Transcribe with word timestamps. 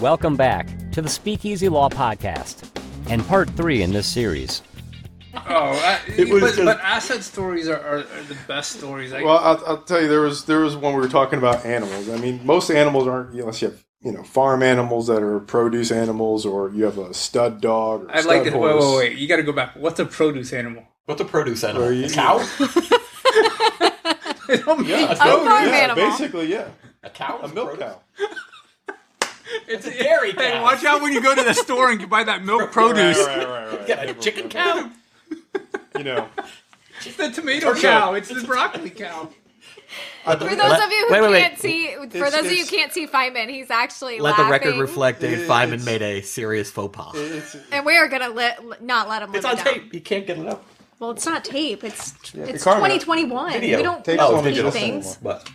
Welcome 0.00 0.36
back 0.36 0.68
to 0.92 1.02
the 1.02 1.08
Speakeasy 1.08 1.68
Law 1.68 1.88
Podcast 1.88 2.68
and 3.08 3.26
part 3.26 3.50
three 3.50 3.82
in 3.82 3.92
this 3.92 4.06
series. 4.06 4.62
Oh, 5.34 5.40
I, 5.48 6.00
It 6.16 6.28
was 6.32 6.40
but, 6.42 6.46
just- 6.54 6.64
but 6.64 6.80
asset 6.80 7.22
stories 7.22 7.68
are, 7.68 7.78
are, 7.80 7.98
are 7.98 8.22
the 8.28 8.36
best 8.48 8.72
stories. 8.78 9.12
I, 9.12 9.22
Well, 9.22 9.38
I'll, 9.38 9.62
I'll 9.66 9.82
tell 9.82 10.00
you, 10.00 10.08
there 10.08 10.20
was 10.22 10.44
there 10.46 10.60
was 10.60 10.76
one 10.76 10.94
we 10.94 11.00
were 11.00 11.08
talking 11.08 11.38
about 11.38 11.64
animals. 11.66 12.08
I 12.08 12.16
mean, 12.16 12.44
most 12.44 12.70
animals 12.70 13.06
aren't 13.06 13.34
unless 13.34 13.60
you 13.62 13.68
have 13.68 13.84
you 14.02 14.12
know 14.12 14.22
farm 14.22 14.62
animals 14.62 15.06
that 15.08 15.22
are 15.22 15.40
produce 15.40 15.90
animals, 15.92 16.46
or 16.46 16.70
you 16.70 16.84
have 16.84 16.98
a 16.98 17.12
stud 17.14 17.60
dog. 17.60 18.04
Or 18.04 18.16
I'd 18.16 18.24
like 18.24 18.44
to. 18.44 18.50
Wait, 18.50 18.72
horse. 18.72 18.84
wait, 18.84 18.96
wait. 19.10 19.18
You 19.18 19.28
got 19.28 19.36
to 19.36 19.42
go 19.42 19.52
back. 19.52 19.76
What's 19.76 20.00
a 20.00 20.06
produce 20.06 20.52
animal? 20.52 20.84
What's 21.04 21.20
a 21.20 21.24
produce 21.24 21.62
animal? 21.64 21.88
Or 21.88 21.92
you- 21.92 22.04
A 22.06 22.08
cow? 22.10 22.38
Yeah, 24.48 24.56
make 25.06 25.10
a 25.10 25.16
farm 25.16 25.68
yeah, 25.68 25.70
animal. 25.74 26.10
basically, 26.10 26.50
yeah, 26.50 26.68
A 27.04 27.10
cow? 27.10 27.38
a 27.42 27.48
milk 27.48 27.68
produce? 27.78 27.84
cow. 28.18 28.26
It's 29.66 29.86
a 29.86 29.90
dairy 29.90 30.32
Hey, 30.32 30.60
watch 30.60 30.84
out 30.84 31.02
when 31.02 31.12
you 31.12 31.20
go 31.22 31.34
to 31.34 31.42
the 31.42 31.54
store 31.54 31.90
and 31.90 32.00
you 32.00 32.06
buy 32.06 32.24
that 32.24 32.44
milk 32.44 32.70
produce. 32.72 33.18
Right, 33.18 33.38
right, 33.38 33.48
right, 33.48 33.78
right. 33.78 33.88
Yeah, 33.88 34.02
a 34.02 34.14
chicken 34.14 34.48
cow? 34.48 34.90
You 35.96 36.04
know, 36.04 36.28
It's 37.04 37.16
the 37.16 37.30
tomato 37.30 37.74
cow. 37.74 38.14
It's 38.14 38.28
the 38.28 38.42
broccoli 38.46 38.90
cow. 38.90 39.28
For 40.24 40.34
those 40.36 40.50
Let- 40.56 40.84
of 40.86 40.90
you 40.92 41.06
who 41.08 41.12
wait, 41.14 41.20
wait, 41.22 41.30
wait. 41.32 41.40
can't 41.42 41.58
see, 41.58 41.88
for 41.94 42.02
It's- 42.04 42.32
those 42.32 42.34
of 42.40 42.44
you 42.46 42.50
it's- 42.58 42.70
who 42.70 42.76
can't 42.76 42.92
see 42.92 43.06
Feynman, 43.06 43.48
he's 43.48 43.70
actually 43.70 44.20
Let 44.20 44.36
the 44.36 44.42
laughing, 44.42 44.52
record 44.68 44.76
reflect 44.80 45.20
Dave 45.20 45.48
Feynman 45.48 45.84
made 45.84 46.02
a 46.02 46.20
serious 46.20 46.70
faux 46.70 46.94
pas. 46.96 47.12
it's, 47.16 47.56
and 47.72 47.84
we 47.84 47.96
are 47.96 48.06
gonna 48.06 48.28
let 48.28 48.82
not 48.82 49.08
let 49.08 49.22
him. 49.22 49.34
It's 49.34 49.44
live 49.44 49.54
on 49.54 49.58
it 49.60 49.64
down. 49.64 49.74
tape. 49.74 49.94
You 49.94 50.00
can't 50.00 50.26
get 50.26 50.38
it 50.38 50.46
up. 50.46 50.64
Well, 51.00 51.10
it's 51.12 51.24
not 51.26 51.44
tape. 51.44 51.82
It's 51.82 52.12
it's 52.34 52.62
Karma. 52.62 52.80
2021. 52.86 53.52
Video. 53.54 53.76
We 53.78 53.82
don't, 53.82 53.96
we 53.98 54.02
Tape's 54.04 54.18
don't 54.18 54.34
on 54.36 54.44
digital 54.44 54.70
things. 54.70 55.16
But 55.16 55.48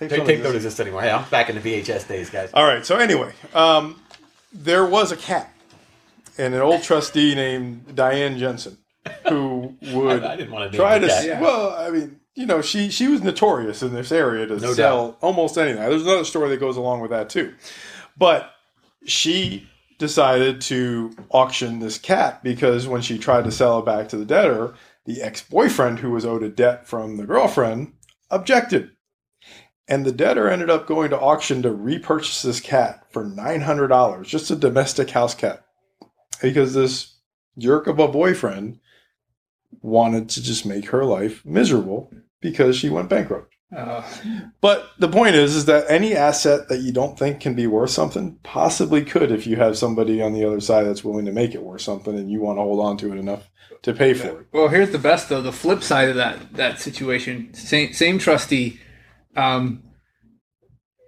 tapes 0.00 0.12
tape, 0.12 0.20
on 0.22 0.26
tape 0.26 0.42
don't 0.42 0.56
exist 0.56 0.80
anymore. 0.80 1.02
Hey, 1.02 1.10
I'm 1.10 1.28
back 1.30 1.48
in 1.50 1.54
the 1.56 1.60
VHS 1.60 2.08
days, 2.08 2.30
guys. 2.30 2.50
All 2.54 2.64
right. 2.66 2.84
So 2.84 2.96
anyway, 2.96 3.32
um, 3.54 4.00
there 4.52 4.84
was 4.84 5.12
a 5.12 5.16
cat 5.16 5.52
and 6.38 6.54
an 6.54 6.60
old 6.60 6.82
trustee 6.82 7.34
named 7.34 7.94
Diane 7.94 8.38
Jensen 8.38 8.78
who 9.28 9.76
would 9.92 10.24
I- 10.24 10.32
I 10.32 10.36
didn't 10.36 10.52
wanna 10.52 10.70
try 10.70 10.98
to. 10.98 11.06
cat. 11.06 11.24
Yeah. 11.24 11.40
Well, 11.40 11.70
I 11.70 11.90
mean, 11.90 12.18
you 12.34 12.46
know, 12.46 12.62
she 12.62 12.90
she 12.90 13.08
was 13.08 13.22
notorious 13.22 13.82
in 13.82 13.92
this 13.94 14.10
area 14.12 14.46
to 14.46 14.56
No 14.56 14.72
sell 14.72 15.16
almost 15.20 15.56
anything. 15.58 15.80
There's 15.82 16.02
another 16.02 16.24
story 16.24 16.48
that 16.50 16.58
goes 16.60 16.76
along 16.76 17.00
with 17.00 17.10
that 17.10 17.28
too, 17.30 17.54
but 18.16 18.50
she 19.06 19.66
decided 19.98 20.60
to 20.62 21.10
auction 21.30 21.78
this 21.80 21.98
cat 21.98 22.42
because 22.42 22.86
when 22.88 23.02
she 23.02 23.18
tried 23.18 23.44
to 23.44 23.50
sell 23.50 23.80
it 23.80 23.84
back 23.84 24.08
to 24.08 24.16
the 24.16 24.24
debtor, 24.24 24.72
the 25.04 25.20
ex-boyfriend 25.20 25.98
who 25.98 26.10
was 26.10 26.24
owed 26.24 26.42
a 26.42 26.48
debt 26.48 26.86
from 26.86 27.16
the 27.18 27.24
girlfriend 27.24 27.92
objected. 28.30 28.90
And 29.90 30.06
the 30.06 30.12
debtor 30.12 30.48
ended 30.48 30.70
up 30.70 30.86
going 30.86 31.10
to 31.10 31.18
auction 31.18 31.62
to 31.62 31.72
repurchase 31.74 32.42
this 32.42 32.60
cat 32.60 33.04
for 33.10 33.26
$900, 33.26 34.24
just 34.24 34.50
a 34.50 34.56
domestic 34.56 35.10
house 35.10 35.34
cat. 35.34 35.64
Because 36.40 36.72
this 36.74 37.16
jerk 37.58 37.88
of 37.88 37.98
a 37.98 38.06
boyfriend 38.06 38.78
wanted 39.82 40.28
to 40.30 40.42
just 40.42 40.64
make 40.64 40.86
her 40.90 41.04
life 41.04 41.44
miserable 41.44 42.12
because 42.40 42.76
she 42.76 42.88
went 42.88 43.08
bankrupt. 43.10 43.52
Uh, 43.76 44.02
But 44.60 44.90
the 44.98 45.08
point 45.08 45.34
is, 45.36 45.54
is 45.54 45.64
that 45.66 45.86
any 45.88 46.14
asset 46.14 46.68
that 46.68 46.80
you 46.80 46.92
don't 46.92 47.18
think 47.18 47.40
can 47.40 47.54
be 47.54 47.66
worth 47.66 47.90
something 47.90 48.38
possibly 48.42 49.04
could 49.04 49.30
if 49.30 49.46
you 49.46 49.56
have 49.56 49.76
somebody 49.76 50.22
on 50.22 50.32
the 50.32 50.44
other 50.44 50.60
side 50.60 50.84
that's 50.86 51.04
willing 51.04 51.26
to 51.26 51.32
make 51.32 51.54
it 51.54 51.62
worth 51.62 51.82
something 51.82 52.16
and 52.16 52.30
you 52.30 52.40
want 52.40 52.58
to 52.58 52.62
hold 52.62 52.80
on 52.80 52.96
to 52.98 53.12
it 53.12 53.18
enough 53.18 53.48
to 53.82 53.92
pay 53.92 54.12
for 54.14 54.40
it. 54.40 54.46
well, 54.52 54.68
here's 54.68 54.90
the 54.90 54.98
best 54.98 55.28
though. 55.28 55.40
The 55.40 55.52
flip 55.52 55.82
side 55.82 56.08
of 56.08 56.16
that 56.16 56.52
that 56.54 56.80
situation. 56.80 57.54
Same 57.54 57.92
same 57.92 58.18
trustee. 58.18 58.80
Um, 59.36 59.82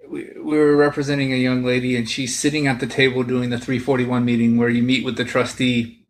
we, 0.08 0.30
we 0.36 0.58
were 0.58 0.76
representing 0.76 1.32
a 1.32 1.36
young 1.36 1.64
lady, 1.64 1.96
and 1.96 2.08
she's 2.08 2.38
sitting 2.38 2.66
at 2.66 2.80
the 2.80 2.86
table 2.86 3.22
doing 3.22 3.50
the 3.50 3.58
341 3.58 4.24
meeting 4.24 4.56
where 4.56 4.68
you 4.68 4.82
meet 4.82 5.04
with 5.04 5.16
the 5.16 5.24
trustee, 5.24 6.06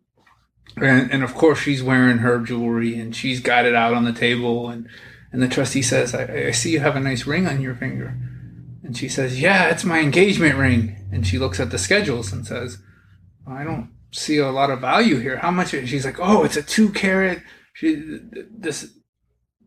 and, 0.77 1.11
and 1.11 1.23
of 1.23 1.35
course 1.35 1.61
she's 1.61 1.83
wearing 1.83 2.19
her 2.19 2.39
jewelry, 2.41 2.99
and 2.99 3.15
she's 3.15 3.41
got 3.41 3.65
it 3.65 3.75
out 3.75 3.95
on 3.95 4.05
the 4.05 4.13
table, 4.13 4.69
and 4.69 4.89
and 5.33 5.41
the 5.41 5.48
trustee 5.48 5.83
says, 5.83 6.14
I, 6.14 6.48
I 6.48 6.51
see 6.51 6.73
you 6.73 6.81
have 6.81 6.95
a 6.95 7.01
nice 7.01 7.27
ring 7.27 7.47
on 7.47 7.63
your 7.63 7.75
finger. 7.75 8.15
And 8.83 8.97
she 8.97 9.09
says, 9.09 9.41
Yeah, 9.41 9.70
it's 9.70 9.85
my 9.85 10.01
engagement 10.01 10.57
ring. 10.57 10.97
And 11.11 11.27
she 11.27 11.39
looks 11.39 11.59
at 11.59 11.70
the 11.70 11.79
schedules 11.79 12.33
and 12.33 12.47
says, 12.47 12.79
I 13.47 13.65
don't 13.65 13.91
see 14.11 14.36
a 14.36 14.51
lot 14.51 14.70
of 14.70 14.81
value 14.81 15.19
here. 15.19 15.39
How 15.39 15.51
much? 15.51 15.73
is-" 15.73 15.89
She's 15.89 16.05
like, 16.05 16.20
Oh, 16.20 16.45
it's 16.45 16.57
a 16.59 16.63
two 16.63 16.91
carat. 16.91 17.42
She, 17.73 18.20
this, 18.51 18.92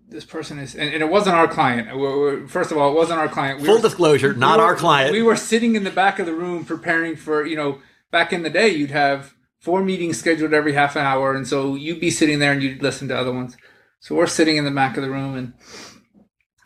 this 0.07 0.25
person 0.25 0.59
is, 0.59 0.75
and, 0.75 0.93
and 0.93 1.01
it 1.01 1.09
wasn't 1.09 1.35
our 1.35 1.47
client. 1.47 1.87
We're- 1.97 2.17
we're- 2.19 2.47
First 2.47 2.71
of 2.71 2.77
all, 2.77 2.91
it 2.91 2.95
wasn't 2.95 3.19
our 3.19 3.27
client. 3.27 3.59
We 3.59 3.65
Full 3.65 3.75
were- 3.77 3.81
disclosure, 3.81 4.33
not 4.33 4.57
we 4.57 4.63
were- 4.63 4.69
our 4.69 4.75
client. 4.75 5.11
We 5.11 5.23
were 5.23 5.35
sitting 5.35 5.75
in 5.75 5.83
the 5.83 5.91
back 5.91 6.19
of 6.19 6.25
the 6.25 6.33
room 6.33 6.63
preparing 6.65 7.15
for, 7.15 7.45
you 7.45 7.55
know, 7.55 7.79
back 8.11 8.31
in 8.31 8.43
the 8.43 8.49
day, 8.49 8.69
you'd 8.69 8.91
have 8.91 9.33
four 9.59 9.83
meetings 9.83 10.17
scheduled 10.19 10.53
every 10.53 10.73
half 10.73 10.95
an 10.95 11.03
hour. 11.05 11.33
And 11.33 11.47
so 11.47 11.75
you'd 11.75 11.99
be 11.99 12.11
sitting 12.11 12.39
there 12.39 12.51
and 12.51 12.61
you'd 12.61 12.83
listen 12.83 13.07
to 13.07 13.17
other 13.17 13.31
ones. 13.33 13.57
So 13.99 14.13
we're 14.15 14.27
sitting 14.27 14.57
in 14.57 14.63
the 14.65 14.71
back 14.71 14.95
of 14.95 15.03
the 15.03 15.09
room 15.09 15.35
and, 15.35 15.53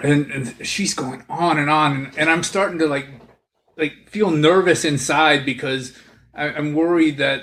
and, 0.02 0.32
and 0.32 0.68
she's 0.68 0.94
going 0.94 1.24
on 1.30 1.58
and 1.58 1.70
on. 1.70 1.96
And, 1.96 2.18
and 2.18 2.30
I'm 2.30 2.44
starting 2.44 2.78
to 2.80 2.88
like, 2.88 3.08
like 3.78 4.10
feel 4.10 4.30
nervous 4.32 4.84
inside 4.84 5.46
because 5.46 5.94
I, 6.36 6.50
I'm 6.50 6.74
worried 6.74 7.18
that 7.18 7.42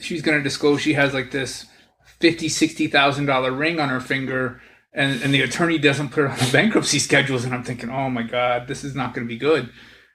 she's 0.00 0.22
going 0.22 0.38
to 0.38 0.42
disclose 0.42 0.80
she 0.80 0.94
has 0.94 1.12
like 1.12 1.30
this 1.30 1.66
fifty, 2.20 2.48
sixty 2.48 2.86
thousand 2.86 3.26
dollar 3.26 3.52
ring 3.52 3.78
on 3.80 3.90
her 3.90 4.00
finger, 4.00 4.60
and 4.94 5.22
and 5.22 5.34
the 5.34 5.42
attorney 5.42 5.78
doesn't 5.78 6.10
put 6.10 6.24
it 6.24 6.30
on 6.30 6.38
the 6.38 6.50
bankruptcy 6.52 6.98
schedules, 6.98 7.44
and 7.44 7.54
I'm 7.54 7.64
thinking, 7.64 7.90
oh 7.90 8.08
my 8.10 8.22
god, 8.22 8.68
this 8.68 8.84
is 8.84 8.94
not 8.94 9.14
going 9.14 9.26
to 9.26 9.32
be 9.32 9.38
good. 9.38 9.70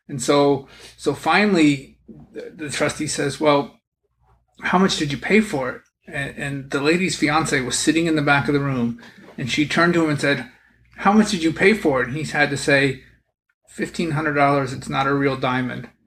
And 0.08 0.22
so, 0.22 0.68
so 0.98 1.14
finally, 1.14 2.00
the, 2.34 2.52
the 2.56 2.70
trustee 2.70 3.08
says, 3.08 3.40
well, 3.40 3.80
how 4.64 4.80
much 4.80 4.98
did 4.98 5.12
you 5.12 5.18
pay 5.18 5.42
for 5.42 5.70
it? 5.70 5.82
And, 6.08 6.38
and 6.38 6.72
the 6.72 6.82
lady's 6.82 7.16
fiance 7.16 7.62
was 7.62 7.78
sitting 7.78 8.08
in 8.08 8.16
the 8.16 8.24
back 8.24 8.48
of 8.48 8.56
the 8.56 8.60
room, 8.60 9.00
and 9.38 9.52
she 9.52 9.68
turned 9.68 9.94
to 9.94 10.04
him 10.04 10.10
and 10.10 10.20
said, 10.20 10.50
how 10.98 11.14
much 11.14 11.32
did 11.32 11.44
you 11.44 11.54
pay 11.54 11.74
for 11.74 12.02
it? 12.02 12.08
And 12.08 12.18
he's 12.18 12.32
had 12.32 12.50
to 12.50 12.58
say, 12.58 13.04
fifteen 13.70 14.12
hundred 14.12 14.34
dollars. 14.34 14.74
It's 14.74 14.90
not 14.90 15.08
a 15.08 15.14
real 15.14 15.38
diamond. 15.38 15.90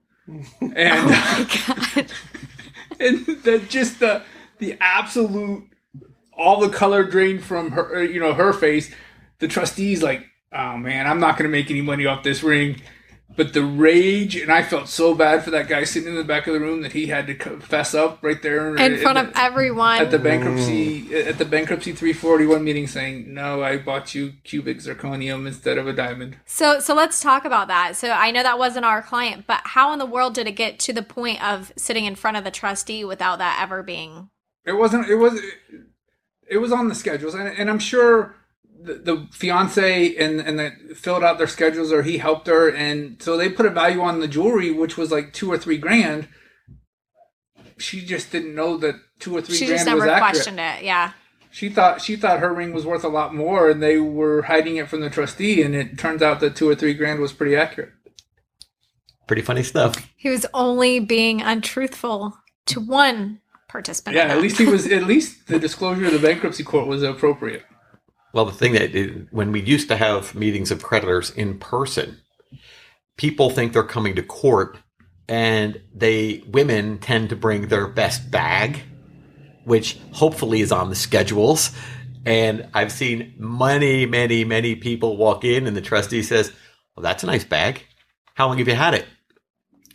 Oh 0.63 0.73
and 0.77 1.49
God. 1.67 2.13
and 3.01 3.27
the 3.43 3.63
just 3.69 3.99
the 3.99 4.23
the 4.59 4.77
absolute 4.81 5.65
all 6.37 6.61
the 6.61 6.69
color 6.69 7.05
drained 7.05 7.45
from 7.45 7.73
her 7.73 7.97
uh, 7.97 8.01
you 8.01 8.21
know 8.21 8.35
her 8.35 8.53
face 8.53 8.93
the 9.39 9.49
trustees 9.49 10.03
like 10.03 10.27
oh 10.53 10.77
man 10.77 11.07
i'm 11.07 11.21
not 11.21 11.37
going 11.37 11.49
to 11.49 11.53
make 11.53 11.71
any 11.71 11.83
money 11.83 12.07
off 12.07 12.23
this 12.23 12.43
ring 12.43 12.81
but 13.35 13.55
the 13.55 13.65
rage 13.65 14.37
and 14.37 14.53
i 14.53 14.63
felt 14.63 14.89
so 14.89 15.15
bad 15.15 15.43
for 15.43 15.51
that 15.51 15.67
guy 15.69 15.85
sitting 15.85 16.09
in 16.11 16.15
the 16.17 16.25
back 16.25 16.47
of 16.47 16.53
the 16.53 16.61
room 16.61 16.83
that 16.83 16.93
he 16.93 17.07
had 17.07 17.27
to 17.27 17.35
confess 17.35 17.95
up 17.95 18.19
right 18.23 18.43
there 18.43 18.77
in 18.77 18.93
at 18.93 19.01
front 19.01 19.17
the- 19.17 19.23
of 19.29 19.33
everyone. 19.37 19.99
at 19.99 20.11
the 20.11 20.19
bankruptcy 20.19 21.15
at 21.15 21.39
the 21.39 21.45
bankruptcy 21.45 21.93
341 21.93 22.63
meeting 22.63 22.87
saying 22.87 23.33
no 23.33 23.63
i 23.63 23.79
bought 23.79 24.15
you 24.15 24.33
cubic 24.45 24.79
zirconium 24.79 25.47
instead 25.47 25.79
of 25.79 25.87
a 25.87 25.93
diamond 25.95 26.37
So 26.45 26.79
so 26.81 26.95
let's 26.95 27.21
talk 27.21 27.45
about 27.47 27.69
that. 27.69 27.97
So 27.97 28.11
I 28.11 28.31
know 28.31 28.43
that 28.43 28.59
wasn't 28.59 28.85
our 28.85 29.01
client, 29.03 29.47
but 29.47 29.63
how 29.65 29.93
in 29.95 29.99
the 29.99 30.07
world 30.07 30.35
did 30.35 30.47
it 30.47 30.53
get 30.53 30.79
to 30.81 30.93
the 30.93 31.03
point 31.03 31.43
of 31.43 31.73
sitting 31.77 32.05
in 32.05 32.15
front 32.15 32.37
of 32.37 32.45
the 32.45 32.51
trustee 32.51 33.03
without 33.05 33.39
that 33.39 33.59
ever 33.63 33.83
being 33.83 34.29
It 34.67 34.73
wasn't. 34.73 35.09
It 35.09 35.17
was. 35.17 35.41
It 36.53 36.59
was 36.59 36.71
on 36.71 36.89
the 36.89 36.95
schedules, 36.95 37.35
and, 37.35 37.49
and 37.49 37.71
I'm 37.71 37.79
sure 37.79 38.37
the, 38.79 38.95
the 38.95 39.29
fiance 39.33 40.15
and 40.17 40.39
and 40.41 40.59
the 40.59 40.95
filled 40.95 41.25
out 41.25 41.39
their 41.39 41.47
schedules, 41.47 41.91
or 41.93 42.03
he 42.03 42.19
helped 42.19 42.47
her, 42.47 42.69
and 42.69 43.21
so 43.23 43.37
they 43.39 43.49
put 43.49 43.65
a 43.65 43.71
value 43.71 44.03
on 44.03 44.21
the 44.21 44.29
jewelry, 44.29 44.71
which 44.71 44.99
was 44.99 45.11
like 45.11 45.33
two 45.33 45.51
or 45.51 45.57
three 45.57 45.79
grand. 45.79 46.29
She 47.79 48.05
just 48.05 48.31
didn't 48.31 48.55
know 48.55 48.77
that 48.77 48.97
two 49.19 49.35
or 49.35 49.41
three 49.41 49.57
she 49.57 49.67
grand 49.67 49.79
just 49.79 49.87
never 49.87 50.01
was 50.01 50.09
accurate. 50.09 50.31
questioned 50.31 50.61
it. 50.61 50.85
Yeah. 50.85 51.13
She 51.51 51.69
thought 51.69 52.01
she 52.03 52.17
thought 52.17 52.41
her 52.41 52.53
ring 52.53 52.73
was 52.73 52.85
worth 52.85 53.05
a 53.05 53.09
lot 53.09 53.35
more, 53.35 53.71
and 53.71 53.83
they 53.83 53.99
were 53.99 54.43
hiding 54.43 54.77
it 54.77 54.89
from 54.89 55.01
the 55.01 55.11
trustee, 55.11 55.63
and 55.63 55.75
it 55.75 55.99
turns 55.99 56.23
out 56.23 56.41
that 56.41 56.57
two 56.57 56.69
or 56.69 56.75
three 56.75 56.95
grand 56.95 57.21
was 57.21 57.33
pretty 57.33 57.57
accurate. 57.57 57.93
Pretty 59.27 59.43
funny 59.43 59.63
stuff. 59.63 59.97
He 60.17 60.29
was 60.29 60.45
only 60.53 61.01
being 61.01 61.41
untruthful 61.41 62.37
to 62.67 62.81
one 62.81 63.41
participant. 63.73 64.15
Yeah, 64.15 64.27
at 64.27 64.41
least 64.41 64.59
he 64.59 64.67
was. 64.67 64.87
At 64.87 65.05
least 65.05 65.49
the 65.49 65.59
disclosure 65.59 66.07
of 66.07 66.13
the 66.13 66.19
bankruptcy 66.19 66.63
court 66.63 66.87
was 66.87 67.03
appropriate. 67.03 67.65
Well, 68.33 68.45
the 68.45 68.53
thing 68.53 68.75
that 68.75 68.95
it, 68.95 69.33
when 69.33 69.51
we 69.51 69.61
used 69.61 69.89
to 69.89 69.97
have 69.97 70.35
meetings 70.35 70.71
of 70.71 70.83
creditors 70.83 71.31
in 71.31 71.59
person, 71.59 72.21
people 73.17 73.51
think 73.51 73.73
they're 73.73 73.83
coming 73.83 74.15
to 74.15 74.23
court, 74.23 74.79
and 75.29 75.81
they 75.95 76.45
women 76.47 76.99
tend 76.99 77.31
to 77.31 77.37
bring 77.37 77.69
their 77.69 77.89
best 77.89 78.31
bag, 78.31 78.83
which 79.65 79.99
hopefully 80.13 80.61
is 80.61 80.71
on 80.71 80.91
the 80.91 80.95
schedules. 80.95 81.73
And 82.25 82.69
I've 82.73 82.93
seen 82.93 83.35
many, 83.37 84.07
many, 84.07 84.45
many 84.45 84.77
people 84.77 85.17
walk 85.17 85.45
in, 85.45 85.67
and 85.67 85.77
the 85.77 85.81
trustee 85.81 86.23
says, 86.23 86.53
"Well, 86.95 87.03
that's 87.03 87.25
a 87.25 87.27
nice 87.27 87.45
bag. 87.45 87.85
How 88.35 88.47
long 88.47 88.59
have 88.59 88.69
you 88.69 88.75
had 88.75 88.95
it?" 88.95 89.07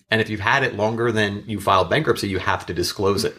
And 0.09 0.21
if 0.21 0.29
you've 0.29 0.39
had 0.39 0.63
it 0.63 0.75
longer 0.75 1.11
than 1.11 1.43
you 1.47 1.59
filed 1.59 1.89
bankruptcy, 1.89 2.29
you 2.29 2.39
have 2.39 2.65
to 2.67 2.73
disclose 2.73 3.25
it. 3.25 3.35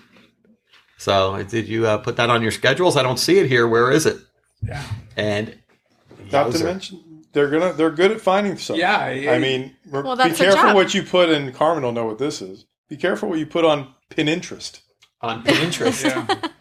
So, 0.99 1.43
did 1.45 1.69
you 1.69 1.87
uh, 1.87 1.99
put 1.99 2.17
that 2.17 2.29
on 2.29 2.43
your 2.43 2.51
schedules? 2.51 2.97
I 2.97 3.03
don't 3.03 3.19
see 3.19 3.39
it 3.39 3.47
here. 3.47 3.67
Where 3.69 3.91
is 3.91 4.05
it? 4.05 4.19
Yeah. 4.63 4.83
And 5.17 5.57
Not 6.33 6.51
to 6.53 6.59
Yowzer. 6.59 6.65
mention, 6.65 7.25
they're 7.33 7.49
gonna 7.49 7.73
they're 7.73 7.91
good 7.93 8.11
at 8.11 8.21
finding 8.21 8.57
stuff. 8.59 8.77
Yeah, 8.77 8.99
I 8.99 9.13
yeah. 9.13 9.39
mean, 9.39 9.77
Well, 9.91 10.17
be 10.17 10.35
careful 10.35 10.75
what 10.75 10.93
you 10.95 11.03
put 11.05 11.29
in. 11.29 11.53
Carmen 11.53 11.85
will 11.85 11.93
know 11.93 12.05
what 12.07 12.19
this 12.19 12.43
is. 12.43 12.67
Be 12.89 12.97
careful 12.97 13.29
what 13.29 13.39
you 13.39 13.47
put 13.47 13.65
on 13.65 13.95
Pinterest. 14.11 14.81
On 15.23 15.43
Pinterest. 15.45 16.05
Yeah. 16.05 16.49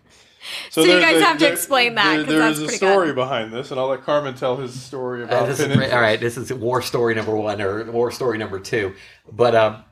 So 0.69 0.81
you 0.81 1.00
guys 1.01 1.22
a- 1.22 1.25
have 1.25 1.38
to 1.40 1.51
explain 1.51 1.95
that, 1.95 2.04
there- 2.06 2.18
'cause 2.24 2.28
There 2.28 2.40
that's 2.40 2.57
is 2.60 2.63
a 2.74 2.78
story 2.78 3.07
good. 3.07 3.16
behind 3.16 3.51
this, 3.51 3.72
and 3.72 3.80
I'll 3.80 3.88
let 3.88 4.04
Carmen 4.04 4.33
tell 4.33 4.56
his 4.56 4.80
story 4.80 5.22
Uh, 5.24 5.25
about 5.25 5.48
this 5.48 5.60
is 5.60 5.68
Pinterest. 5.68 5.75
great. 5.75 5.92
all 5.94 6.00
right, 6.00 6.19
this 6.19 6.38
is 6.38 6.54
war 6.54 6.81
story 6.81 7.16
number 7.16 7.36
one 7.36 7.62
or 7.62 7.83
war 7.92 8.12
story 8.12 8.38
number 8.38 8.57
two. 8.60 8.94
But 9.30 9.56
um, 9.56 9.83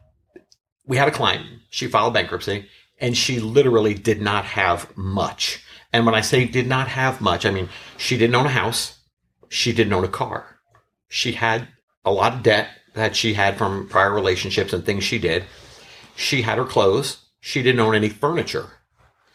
we 0.86 0.95
had 0.95 1.09
a 1.09 1.12
client. 1.12 1.45
She 1.71 1.88
filed 1.88 2.13
bankruptcy, 2.13 2.69
and 3.00 3.18
she 3.18 3.39
literally 3.39 3.94
did 3.94 4.21
not 4.21 4.45
have 4.45 4.95
much. 4.97 5.63
And 5.92 6.06
when 6.06 6.15
I 6.15 6.21
say 6.21 6.45
did 6.45 6.68
not 6.68 6.88
have 6.88 7.21
much, 7.21 7.45
I 7.45 7.51
mean 7.51 7.69
she 7.97 8.18
didn't 8.18 8.36
own 8.36 8.45
a 8.45 8.50
house. 8.50 9.00
She 9.50 9.74
didn't 9.74 9.94
own 9.94 10.03
a 10.03 10.09
car. 10.09 10.59
She 11.07 11.33
had 11.33 11.68
a 12.03 12.12
lot 12.12 12.33
of 12.33 12.44
debt 12.44 12.69
that 12.94 13.15
she 13.15 13.33
had 13.33 13.57
from 13.57 13.88
prior 13.88 14.13
relationships 14.13 14.74
and 14.74 14.86
things 14.86 15.03
she 15.03 15.19
did. 15.19 15.44
She 16.15 16.42
had 16.42 16.57
her 16.57 16.65
clothes. 16.65 17.25
She 17.39 17.62
didn't 17.62 17.81
own 17.81 17.95
any 17.95 18.09
furniture. 18.09 18.71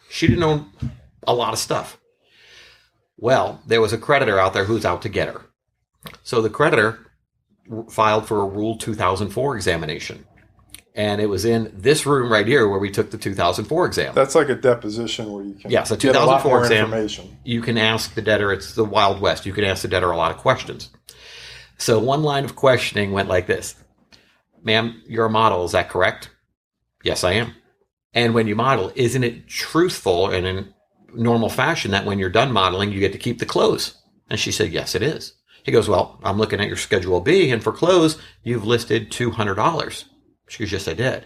She 0.09 0.27
didn't 0.27 0.43
own 0.43 0.71
a 1.25 1.33
lot 1.33 1.53
of 1.53 1.59
stuff. 1.59 1.97
Well, 3.17 3.61
there 3.65 3.81
was 3.81 3.93
a 3.93 3.97
creditor 3.97 4.39
out 4.39 4.53
there 4.53 4.65
who's 4.65 4.85
out 4.85 5.03
to 5.03 5.09
get 5.09 5.29
her. 5.29 5.45
So 6.23 6.41
the 6.41 6.49
creditor 6.49 6.99
filed 7.89 8.27
for 8.27 8.41
a 8.41 8.45
Rule 8.45 8.77
2004 8.77 9.55
examination. 9.55 10.25
And 10.93 11.21
it 11.21 11.27
was 11.27 11.45
in 11.45 11.71
this 11.73 12.05
room 12.05 12.29
right 12.31 12.45
here 12.45 12.67
where 12.67 12.79
we 12.79 12.91
took 12.91 13.11
the 13.11 13.17
2004 13.17 13.85
exam. 13.85 14.13
That's 14.13 14.35
like 14.35 14.49
a 14.49 14.55
deposition 14.55 15.31
where 15.31 15.43
you 15.43 15.53
can 15.53 15.71
Yes, 15.71 15.89
a 15.89 15.95
get 15.95 16.15
a 16.15 16.19
lot 16.25 16.43
2004 16.43 16.51
more 16.51 16.63
exam. 16.63 16.85
information. 16.85 17.37
you 17.45 17.61
can 17.61 17.77
ask 17.77 18.13
the 18.13 18.21
debtor, 18.21 18.51
it's 18.51 18.75
the 18.75 18.83
Wild 18.83 19.21
West, 19.21 19.45
you 19.45 19.53
can 19.53 19.63
ask 19.63 19.83
the 19.83 19.87
debtor 19.87 20.11
a 20.11 20.17
lot 20.17 20.31
of 20.31 20.37
questions. 20.37 20.89
So 21.77 21.97
one 21.97 22.23
line 22.23 22.43
of 22.43 22.55
questioning 22.57 23.11
went 23.13 23.29
like 23.29 23.47
this 23.47 23.75
Ma'am, 24.63 25.01
you're 25.07 25.25
a 25.27 25.29
model, 25.29 25.63
is 25.63 25.71
that 25.71 25.89
correct? 25.89 26.29
Yes, 27.03 27.23
I 27.23 27.33
am. 27.33 27.55
And 28.13 28.33
when 28.33 28.47
you 28.47 28.55
model, 28.55 28.91
isn't 28.95 29.23
it 29.23 29.47
truthful 29.47 30.29
and 30.29 30.45
in 30.45 30.73
normal 31.13 31.49
fashion 31.49 31.91
that 31.91 32.05
when 32.05 32.19
you're 32.19 32.29
done 32.29 32.51
modeling, 32.51 32.91
you 32.91 32.99
get 32.99 33.13
to 33.13 33.17
keep 33.17 33.39
the 33.39 33.45
clothes? 33.45 33.95
And 34.29 34.37
she 34.39 34.51
said, 34.51 34.71
Yes, 34.73 34.93
it 34.93 35.01
is. 35.01 35.33
He 35.63 35.71
goes, 35.71 35.87
Well, 35.87 36.19
I'm 36.23 36.37
looking 36.37 36.59
at 36.59 36.67
your 36.67 36.75
Schedule 36.77 37.21
B, 37.21 37.49
and 37.49 37.63
for 37.63 37.71
clothes, 37.71 38.17
you've 38.43 38.65
listed 38.65 39.09
$200. 39.09 40.03
She 40.51 40.63
goes, 40.63 40.71
Yes, 40.71 40.87
I 40.87 40.93
did. 40.93 41.25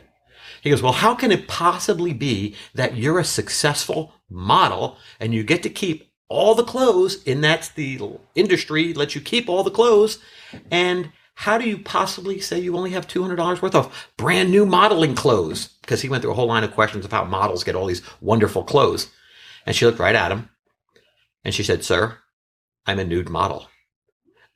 He 0.61 0.69
goes, 0.69 0.81
Well, 0.81 0.93
how 0.93 1.15
can 1.15 1.31
it 1.31 1.47
possibly 1.47 2.13
be 2.13 2.55
that 2.73 2.95
you're 2.95 3.19
a 3.19 3.25
successful 3.25 4.13
model 4.29 4.97
and 5.19 5.33
you 5.33 5.43
get 5.43 5.63
to 5.63 5.69
keep 5.69 6.11
all 6.27 6.55
the 6.55 6.63
clothes 6.63 7.23
and 7.27 7.43
that's 7.43 7.69
the 7.69 7.99
industry 8.35 8.93
lets 8.93 9.15
you 9.15 9.21
keep 9.21 9.49
all 9.49 9.63
the 9.63 9.71
clothes? 9.71 10.19
And 10.71 11.11
how 11.35 11.57
do 11.57 11.67
you 11.67 11.77
possibly 11.77 12.39
say 12.39 12.59
you 12.59 12.77
only 12.77 12.91
have 12.91 13.07
$200 13.07 13.61
worth 13.61 13.75
of 13.75 14.09
brand 14.17 14.51
new 14.51 14.65
modeling 14.65 15.15
clothes? 15.15 15.67
Because 15.81 16.01
he 16.01 16.09
went 16.09 16.21
through 16.21 16.31
a 16.31 16.35
whole 16.35 16.47
line 16.47 16.63
of 16.63 16.73
questions 16.73 17.05
of 17.05 17.11
how 17.11 17.25
models 17.25 17.63
get 17.63 17.75
all 17.75 17.87
these 17.87 18.01
wonderful 18.21 18.63
clothes. 18.63 19.09
And 19.65 19.75
she 19.75 19.85
looked 19.85 19.99
right 19.99 20.15
at 20.15 20.31
him 20.31 20.49
and 21.45 21.53
she 21.53 21.63
said 21.63 21.85
sir 21.85 22.17
i'm 22.85 22.99
a 22.99 23.05
nude 23.05 23.29
model 23.29 23.67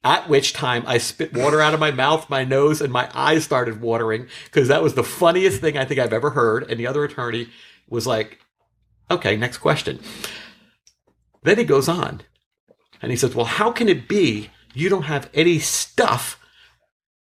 at 0.04 0.30
which 0.30 0.54
time 0.54 0.84
I 0.88 0.98
spit 0.98 1.34
water 1.34 1.62
out 1.62 1.74
of 1.74 1.80
my 1.80 1.92
mouth, 1.92 2.30
my 2.30 2.46
nose, 2.46 2.82
and 2.82 2.92
my 2.92 3.10
eyes 3.14 3.44
started 3.44 3.82
watering 3.82 4.28
because 4.46 4.70
that 4.70 4.82
was 4.82 4.94
the 4.94 5.04
funniest 5.04 5.60
thing 5.60 5.78
I 5.78 5.86
think 5.86 6.00
I've 6.00 6.14
ever 6.14 6.30
heard. 6.30 6.70
And 6.70 6.80
the 6.80 6.88
other 6.88 7.04
attorney 7.04 7.50
was 7.90 8.08
like, 8.08 8.40
okay, 9.12 9.36
next 9.36 9.58
question. 9.58 10.00
Then 11.44 11.58
he 11.58 11.64
goes 11.66 11.90
on 11.90 12.22
and 13.02 13.12
he 13.12 13.18
says, 13.18 13.36
well, 13.36 13.46
how 13.46 13.72
can 13.72 13.90
it 13.90 14.08
be 14.08 14.50
you 14.74 14.90
don't 14.90 15.04
have 15.04 15.30
any 15.34 15.60
stuff 15.60 16.40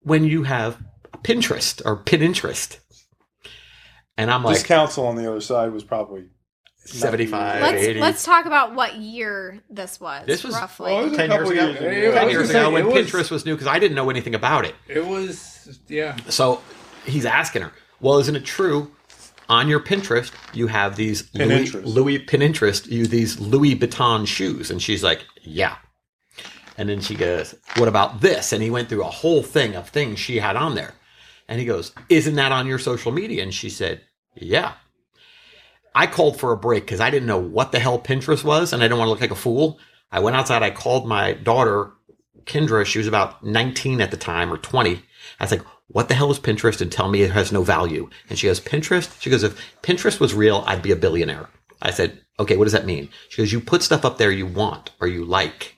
when 0.01 0.25
you 0.25 0.43
have 0.43 0.83
Pinterest 1.23 1.81
or 1.85 1.97
Pinterest? 1.97 2.79
And 4.17 4.31
I'm 4.31 4.43
like, 4.43 4.57
this 4.57 4.67
counsel 4.67 5.07
on 5.07 5.17
the 5.17 5.31
other 5.31 5.41
side 5.41 5.73
was 5.73 5.85
probably 5.85 6.27
75, 6.93 7.63
Let's 7.63 7.83
80. 7.83 8.01
let's 8.01 8.25
talk 8.25 8.47
about 8.47 8.75
what 8.75 8.97
year 8.97 9.61
this 9.71 10.01
was. 10.01 10.27
This 10.27 10.45
was- 10.45 10.55
roughly. 10.55 10.93
Oh, 10.93 10.97
well, 10.97 11.09
was 11.09 11.17
10 11.17 11.29
couple 11.29 11.53
years 11.55 11.57
years 11.57 11.77
ago. 11.77 11.87
ago. 11.89 11.97
Yeah, 11.97 12.09
I 12.11 12.15
10 12.21 12.31
years 12.31 12.51
ago 12.51 12.71
when 12.71 12.87
was- 12.87 12.95
Pinterest 12.95 13.31
was 13.31 13.45
new 13.47 13.55
because 13.55 13.67
I 13.67 13.79
didn't 13.79 13.95
know 13.95 14.11
anything 14.11 14.35
about 14.35 14.65
it. 14.65 14.75
It 14.89 15.05
was, 15.07 15.79
yeah. 15.89 16.17
So 16.29 16.61
he's 17.05 17.27
asking 17.27 17.63
her, 17.63 17.73
well, 18.01 18.19
isn't 18.19 18.37
it 18.37 18.45
true? 18.45 18.91
On 19.51 19.67
your 19.67 19.81
Pinterest, 19.81 20.31
you 20.53 20.67
have 20.67 20.97
these 20.97 21.29
Louis, 21.35 21.71
Pinterest. 21.71 21.85
Louis 21.87 22.19
Pinterest, 22.19 22.87
you 22.87 23.07
these 23.07 23.41
Louis 23.41 23.75
Vuitton 23.77 24.27
shoes, 24.27 24.71
and 24.71 24.83
she's 24.83 25.03
like, 25.03 25.25
yeah. 25.43 25.77
And 26.77 26.89
then 26.89 27.01
she 27.01 27.15
goes, 27.15 27.55
what 27.77 27.89
about 27.89 28.21
this? 28.21 28.53
And 28.53 28.63
he 28.63 28.71
went 28.71 28.89
through 28.91 29.03
a 29.03 29.11
whole 29.11 29.43
thing 29.43 29.75
of 29.75 29.89
things 29.89 30.19
she 30.21 30.37
had 30.39 30.55
on 30.55 30.75
there, 30.75 30.93
and 31.49 31.59
he 31.59 31.65
goes, 31.65 31.93
isn't 32.11 32.35
that 32.35 32.53
on 32.53 32.67
your 32.67 32.79
social 32.79 33.11
media? 33.11 33.43
And 33.43 33.53
she 33.55 33.71
said, 33.71 34.03
yeah. 34.37 34.75
I 35.95 36.07
called 36.07 36.39
for 36.39 36.53
a 36.53 36.57
break 36.57 36.85
because 36.85 37.01
I 37.01 37.11
didn't 37.11 37.29
know 37.29 37.39
what 37.39 37.73
the 37.73 37.79
hell 37.79 37.99
Pinterest 37.99 38.45
was, 38.45 38.73
and 38.73 38.83
I 38.83 38.87
didn't 38.87 38.99
want 38.99 39.09
to 39.09 39.11
look 39.11 39.21
like 39.21 39.31
a 39.31 39.37
fool. 39.37 39.79
I 40.11 40.21
went 40.21 40.37
outside. 40.37 40.63
I 40.63 40.71
called 40.71 41.07
my 41.07 41.33
daughter, 41.35 41.93
Kendra. 42.45 42.85
She 42.85 42.99
was 42.99 43.07
about 43.07 43.45
19 43.45 44.01
at 44.01 44.11
the 44.11 44.17
time 44.17 44.53
or 44.53 44.57
20. 44.57 44.95
I 45.41 45.45
was 45.45 45.51
like, 45.51 45.65
what 45.89 46.09
the 46.09 46.15
hell 46.15 46.31
is 46.31 46.39
Pinterest? 46.39 46.81
And 46.81 46.93
tell 46.93 47.09
me 47.09 47.23
it 47.23 47.31
has 47.31 47.53
no 47.53 47.63
value. 47.63 48.09
And 48.29 48.39
she 48.39 48.47
goes, 48.47 48.61
Pinterest? 48.61 49.21
She 49.21 49.31
goes, 49.31 49.43
if 49.43 49.81
Pinterest 49.83 50.21
was 50.21 50.35
real, 50.35 50.63
I'd 50.67 50.83
be 50.83 50.93
a 50.93 50.97
billionaire. 50.97 51.49
I 51.81 51.91
said, 51.91 52.21
okay, 52.39 52.57
what 52.57 52.65
does 52.65 52.73
that 52.73 52.87
mean? 52.87 53.09
She 53.29 53.43
goes, 53.43 53.53
you 53.53 53.61
put 53.61 53.83
stuff 53.83 54.05
up 54.05 54.19
there 54.19 54.31
you 54.31 54.47
want 54.47 54.91
or 55.01 55.09
you 55.09 55.25
like. 55.25 55.77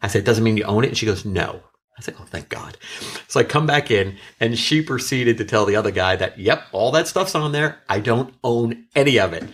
I 0.00 0.08
said, 0.08 0.20
It 0.20 0.24
doesn't 0.24 0.44
mean 0.44 0.56
you 0.56 0.64
own 0.64 0.84
it. 0.84 0.88
And 0.88 0.96
she 0.96 1.06
goes, 1.06 1.24
no. 1.24 1.62
I 1.98 2.00
said, 2.00 2.14
oh, 2.20 2.24
thank 2.24 2.48
God. 2.48 2.78
So 3.26 3.40
I 3.40 3.44
come 3.44 3.66
back 3.66 3.90
in 3.90 4.16
and 4.38 4.56
she 4.56 4.80
proceeded 4.82 5.36
to 5.38 5.44
tell 5.44 5.66
the 5.66 5.76
other 5.76 5.90
guy 5.90 6.14
that, 6.16 6.38
yep, 6.38 6.64
all 6.70 6.92
that 6.92 7.08
stuff's 7.08 7.34
on 7.34 7.52
there. 7.52 7.80
I 7.88 7.98
don't 7.98 8.32
own 8.44 8.86
any 8.94 9.18
of 9.18 9.32
it. 9.32 9.44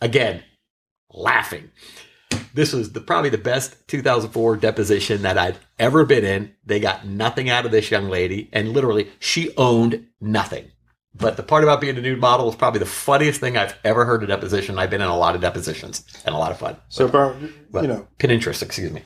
Again, 0.00 0.42
laughing. 1.12 1.70
This 2.54 2.72
was 2.72 2.92
the, 2.92 3.00
probably 3.00 3.30
the 3.30 3.38
best 3.38 3.86
2004 3.88 4.56
deposition 4.56 5.22
that 5.22 5.38
I'd 5.38 5.58
ever 5.78 6.04
been 6.04 6.24
in. 6.24 6.54
They 6.64 6.80
got 6.80 7.06
nothing 7.06 7.48
out 7.48 7.64
of 7.64 7.70
this 7.70 7.90
young 7.90 8.08
lady, 8.08 8.48
and 8.52 8.70
literally, 8.70 9.10
she 9.20 9.54
owned 9.56 10.06
nothing. 10.20 10.70
But 11.14 11.36
the 11.36 11.42
part 11.42 11.62
about 11.62 11.80
being 11.80 11.96
a 11.96 12.00
nude 12.00 12.20
model 12.20 12.46
was 12.46 12.56
probably 12.56 12.80
the 12.80 12.86
funniest 12.86 13.40
thing 13.40 13.56
I've 13.56 13.78
ever 13.84 14.04
heard 14.04 14.22
a 14.22 14.26
deposition. 14.26 14.78
I've 14.78 14.90
been 14.90 15.00
in 15.00 15.08
a 15.08 15.16
lot 15.16 15.34
of 15.34 15.40
depositions 15.40 16.04
and 16.26 16.34
a 16.34 16.38
lot 16.38 16.50
of 16.50 16.58
fun. 16.58 16.76
so. 16.88 17.08
But 17.70 17.82
you 17.82 17.88
know, 17.88 18.06
Pinterest, 18.18 18.62
excuse 18.62 18.92
me. 18.92 19.02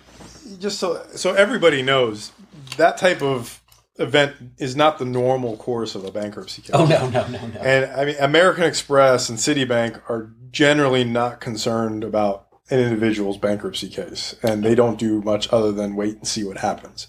just 0.59 0.79
so 0.79 1.05
so 1.15 1.35
everybody 1.35 1.83
knows 1.83 2.33
that 2.77 2.97
type 2.99 3.23
of 3.23 3.61
event 3.99 4.35
is 4.59 4.75
not 4.77 4.99
the 4.99 5.05
normal 5.05 5.57
course 5.57 5.95
of 5.95 6.05
a 6.05 6.11
bankruptcy 6.11 6.63
case. 6.63 6.71
Oh 6.75 6.87
no, 6.87 7.09
no, 7.11 7.27
no, 7.29 7.47
no. 7.49 7.61
And 7.61 7.91
I 7.93 8.05
mean, 8.07 8.17
American 8.21 8.65
Express 8.65 9.29
and 9.29 9.39
Citibank 9.39 10.01
are 10.09 10.33
generally 10.51 11.05
not 11.05 11.41
concerned 11.41 12.03
about 12.05 12.47
an 12.71 12.79
individual's 12.81 13.37
bankruptcy 13.37 13.89
case, 13.89 14.35
and 14.43 14.63
they 14.63 14.75
don't 14.75 14.99
do 14.99 15.21
much 15.23 15.53
other 15.53 15.73
than 15.73 15.97
wait 15.97 16.17
and 16.17 16.27
see 16.27 16.45
what 16.45 16.59
happens. 16.59 17.09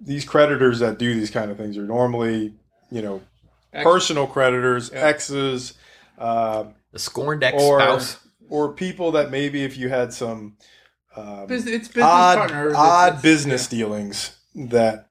These 0.00 0.24
creditors 0.24 0.80
that 0.80 0.98
do 0.98 1.14
these 1.14 1.30
kind 1.30 1.50
of 1.50 1.56
things 1.56 1.76
are 1.78 1.84
normally, 1.86 2.54
you 2.90 3.02
know, 3.02 3.22
Ex- 3.72 3.84
personal 3.84 4.26
creditors, 4.26 4.90
exes, 4.92 5.74
uh, 6.18 6.64
The 6.92 6.98
scorned 6.98 7.42
ex 7.44 7.62
or 7.62 7.80
spouse. 7.80 8.18
or 8.48 8.72
people 8.72 9.12
that 9.12 9.30
maybe 9.30 9.62
if 9.64 9.76
you 9.76 9.88
had 9.88 10.12
some 10.12 10.56
um, 11.16 11.46
Bus- 11.46 11.66
It's 11.66 11.88
business 11.88 12.04
odd, 12.04 12.38
partners. 12.38 12.74
Odd 12.76 13.06
it's- 13.08 13.22
business 13.22 13.66
dealings 13.66 14.36
that 14.54 15.08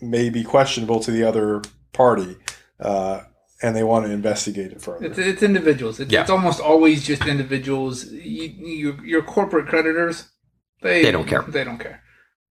may 0.00 0.30
be 0.30 0.44
questionable 0.44 1.00
to 1.00 1.10
the 1.10 1.24
other 1.24 1.62
party, 1.92 2.36
uh, 2.80 3.20
and 3.62 3.74
they 3.74 3.82
want 3.82 4.06
to 4.06 4.12
investigate 4.12 4.70
it 4.72 4.80
further. 4.80 5.06
It's, 5.06 5.18
it's 5.18 5.42
individuals. 5.42 5.98
It's, 6.00 6.12
Yeah. 6.12 6.20
it's 6.22 6.30
almost 6.30 6.60
always 6.60 7.04
just 7.04 7.26
individuals. 7.26 8.04
You, 8.06 8.44
you, 8.44 8.98
your 9.04 9.22
corporate 9.22 9.66
creditors, 9.66 10.28
they 10.82 11.02
They 11.02 11.10
don't 11.10 11.26
care. 11.26 11.42
They 11.42 11.64
don't 11.64 11.78
care. 11.78 12.02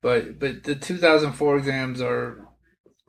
But 0.01 0.39
but 0.39 0.63
the 0.63 0.75
2004 0.75 1.57
exams 1.57 2.01
are 2.01 2.47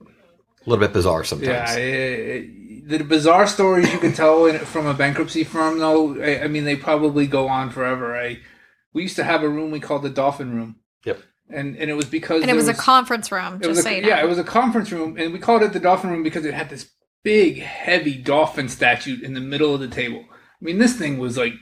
A 0.00 0.70
little 0.70 0.80
bit 0.84 0.92
bizarre 0.92 1.24
sometimes. 1.24 1.48
yeah. 1.48 1.74
eh, 1.76 2.38
eh, 2.38 2.42
the 2.86 3.04
bizarre 3.04 3.46
stories 3.46 3.92
you 3.92 3.98
can 3.98 4.12
tell 4.14 4.46
in, 4.46 4.58
from 4.60 4.86
a 4.86 4.94
bankruptcy 4.94 5.44
firm, 5.44 5.78
though. 5.78 6.20
I, 6.22 6.44
I 6.44 6.48
mean, 6.48 6.64
they 6.64 6.76
probably 6.76 7.26
go 7.26 7.48
on 7.48 7.70
forever. 7.70 8.16
I 8.16 8.38
we 8.94 9.02
used 9.02 9.16
to 9.16 9.24
have 9.24 9.42
a 9.42 9.48
room 9.48 9.70
we 9.70 9.80
called 9.80 10.02
the 10.02 10.08
Dolphin 10.10 10.54
Room. 10.54 10.76
Yep. 11.04 11.20
And 11.50 11.76
and 11.76 11.90
it 11.90 11.94
was 11.94 12.04
because 12.04 12.42
and 12.42 12.44
it 12.44 12.46
there 12.48 12.56
was, 12.56 12.68
a 12.68 12.74
conference 12.74 13.32
room, 13.32 13.54
it 13.56 13.62
just 13.62 13.68
was 13.68 13.82
so 13.82 13.88
a, 13.90 13.96
you 13.96 14.02
know. 14.02 14.08
yeah, 14.08 14.22
it 14.22 14.28
was 14.28 14.38
a 14.38 14.44
conference 14.44 14.92
room, 14.92 15.16
and 15.16 15.32
we 15.32 15.38
called 15.38 15.62
it 15.62 15.72
the 15.72 15.80
Dolphin 15.80 16.10
Room 16.10 16.22
because 16.22 16.44
it 16.44 16.52
had 16.52 16.68
this 16.68 16.90
big, 17.24 17.58
heavy 17.58 18.16
dolphin 18.16 18.68
statue 18.68 19.18
in 19.22 19.32
the 19.34 19.40
middle 19.40 19.72
of 19.74 19.80
the 19.80 19.88
table. 19.88 20.24
I 20.30 20.34
mean, 20.64 20.78
this 20.78 20.94
thing 20.96 21.18
was 21.18 21.38
like 21.38 21.54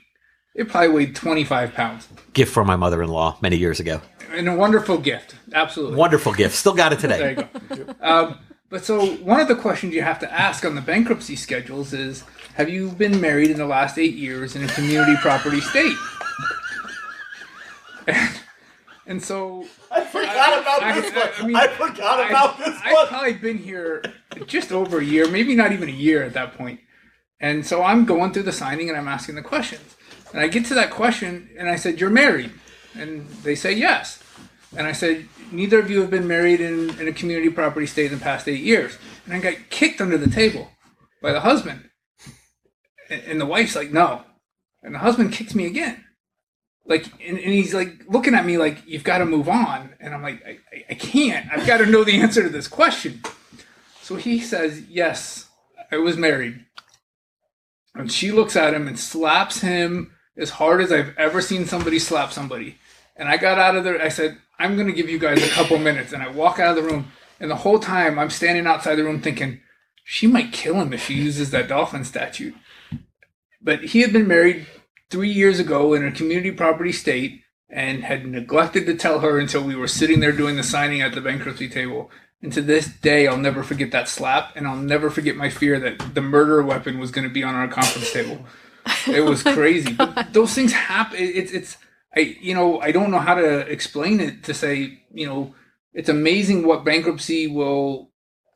it 0.57 0.69
probably 0.69 0.89
weighed 0.89 1.15
twenty 1.15 1.45
five 1.45 1.73
pounds, 1.75 2.09
Gift 2.33 2.53
from 2.53 2.67
my 2.67 2.77
mother 2.77 3.01
in 3.03 3.11
law 3.11 3.39
many 3.41 3.57
years 3.57 3.79
ago. 3.79 4.01
and 4.33 4.49
a 4.49 4.57
wonderful 4.57 4.99
gift. 4.99 5.37
Absolutely, 5.53 5.97
Wonderful 5.97 6.33
gift. 6.35 6.57
Still 6.57 6.75
got 6.75 6.93
it 6.93 6.99
there 6.99 7.35
today. 7.37 7.49
you 7.71 7.85
go. 7.85 7.95
um, 8.01 8.39
but 8.69 8.85
so 8.85 9.07
one 9.17 9.39
of 9.39 9.47
the 9.47 9.55
questions 9.55 9.95
you 9.95 10.03
have 10.03 10.19
to 10.19 10.33
ask 10.33 10.65
on 10.65 10.75
the 10.75 10.81
bankruptcy 10.81 11.37
schedules 11.37 11.93
is: 11.93 12.25
Have 12.55 12.69
you 12.69 12.91
been 12.91 13.21
married 13.21 13.51
in 13.53 13.57
the 13.59 13.67
last 13.67 13.99
eight 13.99 14.15
years 14.15 14.57
in 14.57 14.65
a 14.65 14.69
community 14.69 15.15
property 15.23 15.61
state? 15.61 15.95
And 19.07 19.23
so 19.23 19.65
I 19.91 20.05
forgot 20.05 20.61
about 20.61 20.83
I- 20.83 21.01
this 21.01 21.13
I- 21.13 21.43
one. 21.43 21.57
I 21.57 21.61
I, 21.61 21.69
forgot 21.69 22.29
about 22.29 22.59
this 22.59 22.77
I've 22.85 22.93
one. 22.93 23.07
probably 23.07 23.35
been 23.35 23.59
here 23.59 24.03
just 24.47 24.73
over 24.73 24.99
a 24.99 25.05
year, 25.05 25.29
maybe 25.31 25.55
not 25.55 25.73
even 25.73 25.89
a 25.89 25.93
year 25.93 26.23
at 26.25 26.33
that 26.35 26.57
point. 26.57 26.81
And 27.41 27.65
so 27.67 27.83
I'm 27.83 28.05
going 28.05 28.33
through 28.33 28.45
the 28.45 28.53
signing 28.53 28.89
and 28.89 28.99
I'm 28.99 29.09
asking 29.09 29.35
the 29.37 29.43
questions. 29.43 29.95
And 30.33 30.41
I 30.41 30.49
get 30.49 30.65
to 30.67 30.75
that 30.75 30.91
question 30.91 31.51
and 31.59 31.69
I 31.69 31.77
said, 31.77 32.01
You're 32.01 32.11
married? 32.11 32.51
And 32.95 33.29
they 33.45 33.55
say, 33.55 33.73
Yes. 33.73 34.23
And 34.77 34.87
I 34.87 34.93
said, 34.93 35.29
Neither 35.53 35.79
of 35.79 35.89
you 35.91 36.01
have 36.01 36.11
been 36.11 36.27
married 36.27 36.61
in, 36.61 36.99
in 36.99 37.07
a 37.07 37.13
community 37.13 37.51
property 37.51 37.87
state 37.87 38.11
in 38.11 38.19
the 38.19 38.25
past 38.25 38.49
eight 38.49 38.61
years. 38.63 38.99
And 39.27 39.35
I 39.35 39.39
got 39.39 39.55
kicked 39.71 40.01
under 40.01 40.19
the 40.19 40.29
table 40.31 40.71
by 41.23 41.33
the 41.33 41.41
husband. 41.41 41.89
And, 43.09 43.23
and 43.23 43.41
the 43.41 43.47
wife's 43.47 43.77
like, 43.77 43.93
No. 43.93 44.23
And 44.83 44.95
the 44.95 44.99
husband 45.01 45.33
kicks 45.33 45.55
me 45.55 45.67
again 45.67 46.03
like 46.87 47.07
and, 47.27 47.39
and 47.39 47.53
he's 47.53 47.75
like 47.75 48.05
looking 48.09 48.35
at 48.35 48.47
me 48.47 48.59
like 48.59 48.87
you've 48.87 49.05
got 49.05 49.19
to 49.19 49.27
move 49.27 49.49
on. 49.49 49.91
And 50.01 50.15
i'm 50.15 50.23
like 50.23 50.43
I, 50.47 50.59
I, 50.73 50.85
I 50.91 50.95
can't. 50.95 51.51
I've 51.53 51.67
got 51.67 51.79
to 51.79 51.87
know 51.87 52.05
the 52.05 52.21
answer 52.21 52.43
to 52.43 52.49
this 52.49 52.69
question. 52.69 53.23
So 54.03 54.17
he 54.17 54.41
says 54.41 54.83
yes 54.89 55.49
i 55.91 55.97
was 55.97 56.17
married. 56.17 56.65
And 57.95 58.13
she 58.13 58.31
looks 58.31 58.57
at 58.57 58.75
him 58.75 58.87
and 58.87 58.99
slaps 58.99 59.61
him 59.61 60.13
as 60.37 60.51
hard 60.51 60.81
as 60.81 60.93
i've 60.93 61.17
ever 61.17 61.41
seen 61.41 61.67
somebody 61.67 61.99
slap 61.99 62.33
somebody. 62.33 62.79
And 63.17 63.29
i 63.29 63.37
got 63.37 63.59
out 63.59 63.77
of 63.77 63.85
there 63.85 64.01
i 64.01 64.09
said 64.09 64.39
i'm 64.59 64.77
going 64.77 64.89
to 64.89 64.93
give 64.93 65.11
you 65.11 65.19
guys 65.19 65.43
a 65.43 65.51
couple 65.51 65.79
minutes. 65.79 66.13
And 66.13 66.23
i 66.23 66.29
walk 66.29 66.59
out 66.59 66.77
of 66.77 66.85
the 66.85 66.91
room 66.91 67.13
and 67.41 67.51
the 67.51 67.57
whole 67.57 67.79
time 67.79 68.19
i'm 68.19 68.31
standing 68.31 68.67
outside 68.67 68.97
the 68.97 69.05
room 69.05 69.21
thinking 69.21 69.61
she 70.05 70.29
might 70.29 70.53
kill 70.53 70.77
him 70.77 70.93
if 70.93 71.07
she 71.07 71.15
uses 71.15 71.51
that 71.51 71.69
dolphin 71.69 72.05
statute 72.05 72.55
but 73.61 73.83
he 73.83 74.01
had 74.03 74.13
been 74.13 74.29
married 74.29 74.67
three 75.11 75.31
years 75.31 75.59
ago 75.59 75.95
in 75.95 76.05
a 76.05 76.13
community 76.13 76.51
property 76.51 76.93
state 76.93 77.43
and 77.69 78.05
had 78.05 78.27
neglected 78.27 78.87
to 78.87 78.95
tell 78.95 79.21
her 79.21 79.39
until 79.39 79.63
we 79.63 79.75
were 79.75 79.89
sitting 79.89 80.21
there 80.21 80.33
doing 80.33 80.57
the 80.57 80.63
signing 80.63 81.03
at 81.03 81.15
the 81.15 81.21
bankruptcy 81.21 81.69
table. 81.69 82.11
And 82.43 82.53
to 82.53 82.63
this 82.63 82.87
day, 82.87 83.27
I'll 83.27 83.37
never 83.37 83.63
forget 83.63 83.91
that 83.93 84.09
slap, 84.09 84.55
and 84.55 84.67
I'll 84.67 84.77
never 84.77 85.11
forget 85.11 85.37
my 85.37 85.49
fear 85.49 85.81
that 85.81 86.15
the 86.15 86.21
murder 86.21 86.63
weapon 86.63 86.99
was 86.99 87.11
going 87.11 87.27
to 87.27 87.33
be 87.33 87.43
on 87.43 87.55
our 87.55 87.67
conference 87.67 88.13
table. 88.13 88.45
It 89.07 89.25
was 89.25 89.45
oh 89.47 89.55
crazy. 89.55 89.95
But 89.95 90.33
those 90.33 90.55
things 90.55 90.73
happen. 90.73 91.19
It's 91.19 91.53
it's 91.53 91.77
I 92.15 92.37
you 92.41 92.55
know 92.55 92.81
I 92.81 92.93
don't 92.93 93.11
know 93.11 93.19
how 93.19 93.35
to 93.35 93.61
explain 93.61 94.21
it 94.21 94.45
to 94.45 94.55
say 94.55 95.03
you 95.13 95.27
know 95.27 95.55
it's 95.93 96.09
amazing 96.09 96.67
what 96.67 96.85
bankruptcy 96.85 97.47
will 97.47 98.11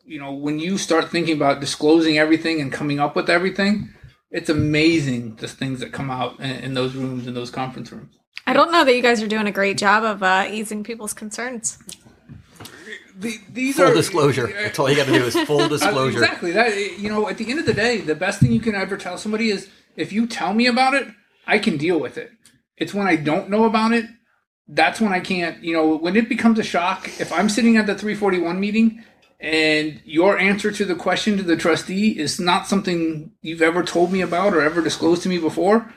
you 0.04 0.18
know 0.18 0.32
when 0.32 0.58
you 0.58 0.78
start 0.78 1.10
thinking 1.10 1.36
about 1.36 1.60
disclosing 1.60 2.18
everything 2.18 2.60
and 2.60 2.72
coming 2.72 2.98
up 2.98 3.14
with 3.14 3.28
everything 3.28 3.92
it's 4.30 4.48
amazing 4.48 5.36
the 5.36 5.48
things 5.48 5.80
that 5.80 5.92
come 5.92 6.10
out 6.10 6.38
in, 6.40 6.50
in 6.50 6.74
those 6.74 6.94
rooms 6.94 7.26
in 7.26 7.34
those 7.34 7.50
conference 7.50 7.90
rooms 7.92 8.14
I 8.46 8.52
don't 8.52 8.72
know 8.72 8.84
that 8.84 8.94
you 8.96 9.02
guys 9.02 9.22
are 9.22 9.28
doing 9.28 9.46
a 9.46 9.52
great 9.52 9.78
job 9.78 10.02
of 10.02 10.22
uh, 10.22 10.46
easing 10.50 10.82
people's 10.82 11.12
concerns. 11.12 11.78
the, 13.16 13.36
these 13.52 13.76
Full 13.76 13.86
are 13.86 13.94
disclosure. 13.94 14.46
That's 14.48 14.78
all 14.78 14.88
you 14.90 14.96
got 14.96 15.06
to 15.06 15.12
do 15.12 15.24
is 15.24 15.34
full 15.42 15.60
Uh, 15.60 15.68
disclosure. 15.68 16.18
exactly 16.22 16.52
that 16.52 16.98
you 16.98 17.08
know 17.08 17.28
at 17.28 17.38
the 17.38 17.48
end 17.50 17.60
of 17.60 17.66
the 17.66 17.74
day 17.74 17.98
the 17.98 18.14
best 18.14 18.40
thing 18.40 18.50
you 18.52 18.60
can 18.60 18.74
ever 18.74 18.96
tell 18.96 19.18
somebody 19.18 19.50
is 19.50 19.68
if 19.96 20.12
you 20.12 20.26
tell 20.26 20.54
me 20.54 20.66
about 20.66 20.94
it 20.94 21.06
i 21.46 21.58
can 21.58 21.76
deal 21.76 21.98
with 22.00 22.16
it 22.18 22.30
it's 22.76 22.94
when 22.94 23.06
i 23.06 23.16
don't 23.16 23.50
know 23.50 23.64
about 23.64 23.92
it 23.92 24.06
that's 24.68 25.00
when 25.00 25.12
i 25.12 25.20
can't 25.20 25.62
you 25.62 25.74
know 25.74 25.96
when 25.96 26.16
it 26.16 26.28
becomes 26.28 26.58
a 26.58 26.62
shock 26.62 27.08
if 27.20 27.32
i'm 27.32 27.48
sitting 27.48 27.76
at 27.76 27.86
the 27.86 27.94
341 27.94 28.58
meeting 28.58 29.04
and 29.40 30.00
your 30.04 30.38
answer 30.38 30.70
to 30.70 30.84
the 30.84 30.94
question 30.94 31.36
to 31.36 31.42
the 31.42 31.56
trustee 31.56 32.18
is 32.18 32.38
not 32.38 32.66
something 32.66 33.32
you've 33.40 33.62
ever 33.62 33.82
told 33.82 34.12
me 34.12 34.20
about 34.20 34.52
or 34.52 34.60
ever 34.60 34.82
disclosed 34.82 35.22
to 35.22 35.28
me 35.28 35.38
before 35.38 35.92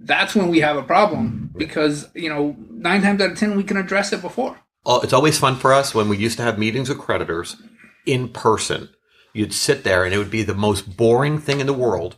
that's 0.00 0.34
when 0.34 0.48
we 0.48 0.60
have 0.60 0.76
a 0.76 0.82
problem 0.82 1.50
because 1.56 2.08
you 2.14 2.28
know 2.28 2.56
nine 2.70 3.02
times 3.02 3.20
out 3.20 3.30
of 3.32 3.38
ten 3.38 3.56
we 3.56 3.64
can 3.64 3.76
address 3.76 4.12
it 4.12 4.20
before 4.20 4.58
Oh, 4.86 5.00
it's 5.00 5.12
always 5.12 5.38
fun 5.38 5.56
for 5.56 5.72
us 5.72 5.94
when 5.94 6.08
we 6.08 6.18
used 6.18 6.36
to 6.36 6.42
have 6.42 6.58
meetings 6.58 6.88
with 6.88 6.98
creditors 6.98 7.56
in 8.04 8.28
person. 8.28 8.90
You'd 9.32 9.54
sit 9.54 9.82
there 9.82 10.04
and 10.04 10.14
it 10.14 10.18
would 10.18 10.30
be 10.30 10.42
the 10.42 10.54
most 10.54 10.96
boring 10.96 11.38
thing 11.38 11.60
in 11.60 11.66
the 11.66 11.72
world. 11.72 12.16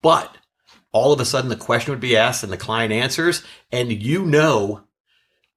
But 0.00 0.36
all 0.92 1.12
of 1.12 1.20
a 1.20 1.24
sudden 1.24 1.50
the 1.50 1.56
question 1.56 1.90
would 1.90 2.00
be 2.00 2.16
asked 2.16 2.44
and 2.44 2.52
the 2.52 2.56
client 2.56 2.92
answers 2.92 3.42
and 3.72 3.92
you 3.92 4.24
know 4.24 4.84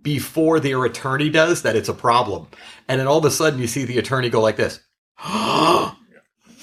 before 0.02 0.60
their 0.60 0.84
attorney 0.86 1.30
does 1.30 1.62
that 1.62 1.76
it's 1.76 1.90
a 1.90 1.94
problem. 1.94 2.48
And 2.88 3.00
then 3.00 3.08
all 3.08 3.18
of 3.20 3.26
a 3.26 3.32
sudden 3.32 3.60
you 3.60 3.68
see 3.68 3.86
the 3.86 3.98
attorney 3.98 4.30
go 4.30 4.42
like 4.42 4.56
this. 4.58 4.80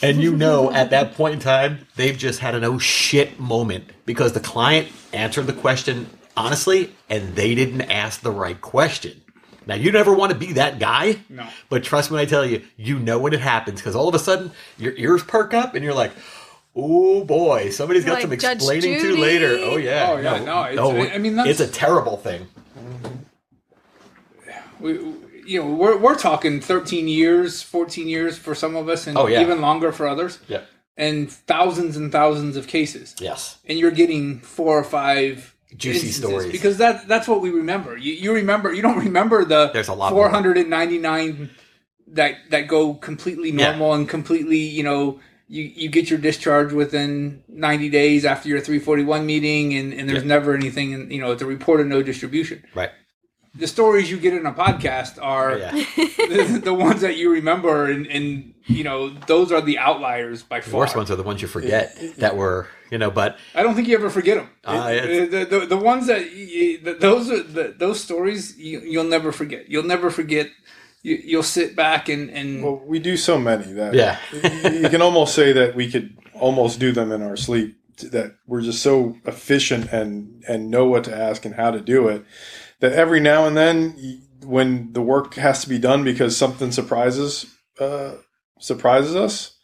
and 0.03 0.21
you 0.23 0.35
know 0.37 0.71
at 0.73 0.91
that 0.91 1.15
point 1.15 1.35
in 1.35 1.41
time 1.41 1.87
they've 1.97 2.17
just 2.19 2.41
had 2.41 2.55
an 2.55 2.65
oh 2.65 2.79
shit 2.79 3.39
moment 3.39 3.85
because 4.07 4.33
the 4.33 4.41
client 4.41 4.89
answered 5.13 5.47
the 5.47 5.53
question 5.53 6.09
honestly 6.37 6.93
and 7.09 7.35
they 7.35 7.55
didn't 7.55 7.83
ask 7.83 8.21
the 8.21 8.31
right 8.31 8.61
question. 8.61 9.23
Now 9.67 9.75
you 9.75 9.93
never 9.93 10.13
want 10.15 10.33
to 10.33 10.39
be 10.39 10.55
that 10.55 10.79
guy. 10.79 11.19
No. 11.29 11.47
But 11.69 11.85
trust 11.85 12.11
me 12.11 12.17
when 12.17 12.23
I 12.23 12.29
tell 12.29 12.45
you, 12.45 12.63
you 12.77 12.99
know 12.99 13.19
when 13.19 13.35
it 13.35 13.41
happens 13.41 13.81
because 13.81 13.95
all 13.95 14.09
of 14.09 14.15
a 14.15 14.19
sudden 14.19 14.51
your 14.79 14.95
ears 14.97 15.23
perk 15.23 15.53
up 15.53 15.75
and 15.75 15.85
you're 15.85 15.95
like, 15.95 16.13
"Oh 16.75 17.23
boy, 17.25 17.69
somebody's 17.71 18.05
got 18.05 18.15
Like 18.15 18.23
some 18.23 18.39
Judge 18.39 18.57
explaining 18.57 18.99
to 19.01 19.17
later." 19.17 19.59
Oh 19.61 19.77
yeah, 19.77 20.09
Oh, 20.11 20.17
yeah, 20.17 20.43
no, 20.43 20.65
it's- 20.95 21.15
I 21.15 21.19
mean, 21.19 21.37
that's- 21.37 21.61
it's 21.61 21.71
a 21.71 21.73
terrible 21.73 22.17
thing. 22.17 22.49
We, 24.81 24.93
you 25.47 25.63
know, 25.63 25.67
we're, 25.75 25.97
we're 25.97 26.15
talking 26.17 26.61
13 26.61 27.09
years, 27.09 27.63
14 27.63 28.09
years 28.09 28.37
for 28.39 28.55
some 28.55 28.77
of 28.77 28.89
us, 28.89 29.07
and 29.07 29.17
Oh, 29.17 29.27
yeah. 29.27 29.41
even 29.41 29.61
longer 29.61 29.93
for 29.93 30.07
others, 30.07 30.39
Yeah. 30.49 30.63
and 30.97 31.31
thousands 31.31 31.97
and 31.97 32.13
thousands 32.13 32.57
of 32.57 32.67
cases. 32.67 33.15
Yes. 33.21 33.59
And 33.67 33.79
you're 33.79 33.91
getting 33.91 34.41
four 34.41 34.79
or 34.79 34.85
five 34.85 35.55
Juicy 35.77 36.09
stories. 36.13 36.51
because 36.51 36.79
that 36.79 37.07
that's 37.09 37.29
what 37.29 37.41
we 37.43 37.51
remember. 37.51 37.97
You, 37.97 38.13
you 38.15 38.33
remember, 38.35 38.73
you 38.73 38.81
don't 38.83 38.99
remember 38.99 39.45
the 39.45 39.71
There's 39.73 39.89
a 39.89 39.95
lot 39.95 40.13
more. 40.13 40.29
499 40.31 41.51
that 42.13 42.37
that 42.51 42.69
go 42.69 42.95
completely 42.95 43.51
Yeah. 43.51 43.71
normal 43.71 43.95
and 43.95 44.09
completely, 44.09 44.59
you 44.59 44.83
know. 44.83 45.21
You, 45.51 45.63
you 45.63 45.89
get 45.89 46.11
your 46.11 46.19
discharge 46.19 46.75
within 46.75 47.43
90 47.49 47.89
days 47.89 48.27
after 48.27 48.51
your 48.51 48.61
341 48.61 49.25
meeting 49.25 49.73
and, 49.73 49.95
and 49.95 50.07
there's 50.07 50.21
Yeah. 50.23 50.29
never 50.29 50.53
anything 50.55 50.93
and 50.93 51.11
you 51.11 51.23
know 51.23 51.33
it's 51.33 51.41
a 51.41 51.47
report 51.47 51.81
of 51.81 51.87
no 51.87 52.03
distribution 52.03 52.65
Right. 52.75 52.91
The 53.55 53.67
stories 53.67 54.11
you 54.11 54.19
get 54.19 54.35
in 54.35 54.47
a 54.47 54.53
podcast 54.53 55.19
are 55.23 55.59
Yeah. 55.59 55.71
the, 55.97 56.61
the 56.65 56.75
ones 56.75 57.01
that 57.01 57.17
you 57.17 57.31
remember, 57.33 57.91
and, 57.91 58.07
and 58.07 58.55
you 58.67 58.85
know 58.85 59.09
those 59.27 59.51
are 59.53 59.61
the 59.61 59.79
outliers 59.79 60.43
by 60.43 60.61
The 60.61 60.71
far. 60.71 60.81
worst 60.81 60.97
ones 60.97 61.11
are 61.11 61.17
the 61.17 61.23
ones 61.23 61.41
you 61.43 61.49
forget 61.49 61.97
that 62.19 62.37
were, 62.37 62.69
you 62.91 62.99
know, 62.99 63.11
but 63.11 63.39
I 63.55 63.63
don't 63.63 63.75
think 63.75 63.89
you 63.89 63.95
ever 63.97 64.11
forget 64.11 64.37
them. 64.39 64.51
Ah, 64.65 64.91
it's- 64.91 65.31
the, 65.31 65.45
the, 65.61 65.67
the 65.67 65.77
ones 65.77 66.07
that 66.07 66.31
you, 66.33 66.79
the, 66.79 66.95
those 66.95 67.31
are 67.31 67.43
the, 67.43 67.75
those 67.77 68.01
stories 68.03 68.57
you, 68.59 68.81
you'll 68.81 69.05
never 69.05 69.33
forget. 69.33 69.69
You'll 69.69 69.85
never 69.85 70.11
forget. 70.11 70.49
You, 71.03 71.15
you'll 71.25 71.43
sit 71.45 71.77
back 71.77 72.09
and 72.09 72.29
and 72.31 72.63
Well, 72.63 72.83
we 72.85 72.99
do 72.99 73.17
so 73.17 73.39
many 73.39 73.73
that 73.75 73.95
Yeah. 73.95 74.19
you 74.73 74.89
can 74.89 75.01
almost 75.01 75.35
say 75.35 75.53
that 75.53 75.75
we 75.77 75.91
could 75.91 76.17
almost 76.35 76.79
do 76.81 76.93
them 76.93 77.13
in 77.13 77.23
our 77.23 77.37
sleep. 77.37 77.77
That 78.13 78.37
we're 78.47 78.63
just 78.63 78.83
so 78.83 79.17
efficient 79.25 79.93
and 79.93 80.45
and 80.49 80.71
know 80.71 80.87
what 80.87 81.05
to 81.05 81.17
ask 81.17 81.45
and 81.45 81.55
how 81.55 81.71
to 81.73 81.81
do 81.81 82.09
it. 82.09 82.25
That 82.81 82.93
every 82.93 83.21
now 83.21 83.47
and 83.47 83.57
then, 83.57 84.23
when 84.45 84.93
the 84.93 85.03
work 85.03 85.35
has 85.35 85.63
to 85.63 85.69
be 85.69 85.79
done 85.79 86.05
because 86.05 86.37
something 86.37 86.71
surprises 86.73 87.47
uh, 87.81 88.15
surprises 88.61 89.15
us, 89.17 89.57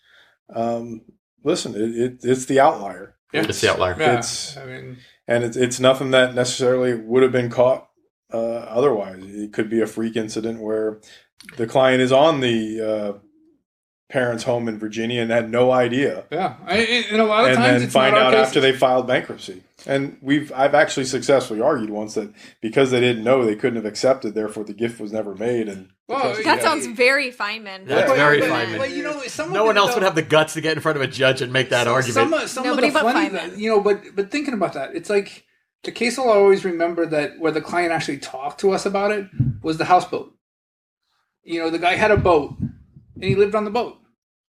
um, 0.54 1.02
listen, 1.44 1.74
it, 1.74 1.96
it, 1.96 2.18
it's 2.22 2.46
the 2.46 2.60
outlier. 2.60 3.16
it's 3.32 3.60
the 3.60 3.70
outlier. 3.70 3.96
yeah, 3.98 4.12
it's- 4.14 4.56
I 4.56 4.64
mean, 4.66 4.96
and 5.26 5.42
it's, 5.44 5.56
it's 5.56 5.80
nothing 5.80 6.10
that 6.12 6.34
necessarily 6.34 6.94
would 6.94 7.22
have 7.22 7.32
been 7.32 7.50
caught 7.50 7.88
uh, 8.32 8.36
otherwise. 8.78 9.22
It 9.24 9.52
could 9.52 9.70
be 9.70 9.80
a 9.80 9.86
freak 9.86 10.16
incident 10.16 10.60
where 10.60 11.00
the 11.56 11.66
client 11.66 12.02
is 12.02 12.12
on 12.12 12.40
the 12.40 12.80
uh, 12.80 13.18
parents' 14.10 14.44
home 14.44 14.68
in 14.68 14.78
Virginia 14.78 15.22
and 15.22 15.30
had 15.30 15.50
no 15.50 15.72
idea, 15.72 16.24
yeah. 16.30 16.56
I, 16.66 16.76
and 17.10 17.20
a 17.20 17.24
lot 17.24 17.44
of 17.44 17.48
and 17.48 17.56
times 17.56 17.66
then 17.78 17.82
it's 17.82 17.92
find 17.92 18.14
not 18.14 18.22
our 18.22 18.28
out 18.32 18.34
after 18.34 18.60
they 18.60 18.72
filed 18.72 19.06
bankruptcy. 19.06 19.62
And 19.86 20.18
we've 20.20 20.52
I've 20.52 20.74
actually 20.74 21.04
successfully 21.06 21.60
argued 21.60 21.90
once 21.90 22.14
that 22.14 22.32
because 22.60 22.90
they 22.90 23.00
didn't 23.00 23.24
know, 23.24 23.44
they 23.44 23.56
couldn't 23.56 23.76
have 23.76 23.84
accepted. 23.86 24.34
Therefore, 24.34 24.64
the 24.64 24.72
gift 24.74 25.00
was 25.00 25.12
never 25.12 25.34
made. 25.34 25.68
And 25.68 25.88
Well, 26.08 26.34
That 26.34 26.44
Yeah. 26.44 26.60
sounds 26.60 26.86
very 26.86 27.32
Feynman. 27.32 27.86
That's 27.86 28.08
But- 28.10 28.16
very 28.16 28.40
but- 28.40 28.50
Feynman. 28.50 28.78
But 28.78 28.90
you 28.92 29.02
know, 29.02 29.20
some 29.26 29.52
No 29.52 29.64
one 29.64 29.76
else 29.78 29.90
though- 29.90 29.96
would 29.96 30.02
have 30.04 30.14
the 30.14 30.22
guts 30.22 30.54
to 30.54 30.60
get 30.60 30.74
in 30.76 30.80
front 30.80 30.96
of 30.96 31.02
a 31.02 31.06
judge 31.06 31.40
and 31.42 31.52
make 31.52 31.70
that 31.70 31.86
argument. 31.88 32.14
Some, 32.14 32.34
of- 32.34 32.48
some 32.50 32.64
Nobody 32.64 32.88
of 32.88 32.94
the 32.94 33.00
but 33.00 33.12
funny, 33.12 33.30
Feynman. 33.30 33.58
you 33.58 33.70
know, 33.70 33.80
but 33.80 34.00
but 34.14 34.30
thinking 34.30 34.54
about 34.54 34.74
that, 34.74 34.94
it's 34.94 35.10
like 35.10 35.44
the 35.82 35.92
case 35.92 36.18
I'll 36.18 36.28
always 36.30 36.64
remember 36.64 37.04
that 37.06 37.38
where 37.38 37.52
the 37.52 37.60
client 37.62 37.90
actually 37.92 38.18
talked 38.18 38.60
to 38.60 38.70
us 38.72 38.86
about 38.86 39.12
it 39.12 39.26
was 39.62 39.76
the 39.78 39.86
houseboat. 39.86 40.32
You 41.42 41.60
know, 41.60 41.68
the 41.70 41.78
guy 41.78 41.94
had 41.96 42.10
a 42.10 42.16
boat 42.16 42.54
and 43.14 43.24
he 43.24 43.34
lived 43.34 43.54
on 43.54 43.64
the 43.64 43.70
boat 43.70 43.96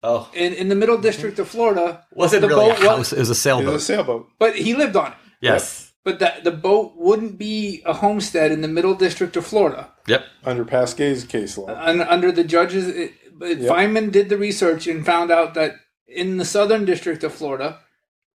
oh, 0.03 0.31
in 0.35 0.53
in 0.55 0.69
the 0.69 0.75
middle 0.75 0.99
district 0.99 1.39
of 1.39 1.49
Florida. 1.49 2.05
wasn't 2.13 2.43
the 2.43 2.49
really 2.49 2.71
a 2.71 2.75
boat 2.75 2.85
wa- 2.85 2.97
house; 2.97 2.99
it 2.99 2.99
was 3.01 3.13
a 3.13 3.17
it 3.17 3.19
was 3.21 3.31
a 3.31 3.35
sailboat. 3.35 3.81
sailboat. 3.81 4.29
but 4.39 4.55
he 4.57 4.75
lived 4.75 4.97
on 4.97 5.13
it. 5.13 5.19
Yes. 5.41 5.93
But 6.05 6.19
that 6.19 6.43
the 6.43 6.51
boat 6.51 6.95
wouldn't 6.97 7.39
be 7.39 7.81
a 7.87 7.93
homestead 7.93 8.51
in 8.51 8.61
the 8.61 8.67
middle 8.69 8.95
district 8.95 9.37
of 9.37 9.47
Florida. 9.47 9.93
Yep. 10.09 10.25
Under 10.45 10.65
Pasquet's 10.65 11.23
case 11.25 11.57
law, 11.57 11.69
Un, 11.69 12.01
under 12.01 12.33
the 12.33 12.43
judges, 12.45 12.89
it, 12.89 13.13
Yep. 13.41 13.59
Feynman 13.73 14.11
did 14.13 14.29
the 14.29 14.37
research 14.37 14.87
and 14.87 15.05
found 15.07 15.31
out 15.33 15.55
that 15.55 15.75
in 16.07 16.37
the 16.39 16.45
southern 16.45 16.85
district 16.85 17.25
of 17.25 17.33
Florida, 17.35 17.79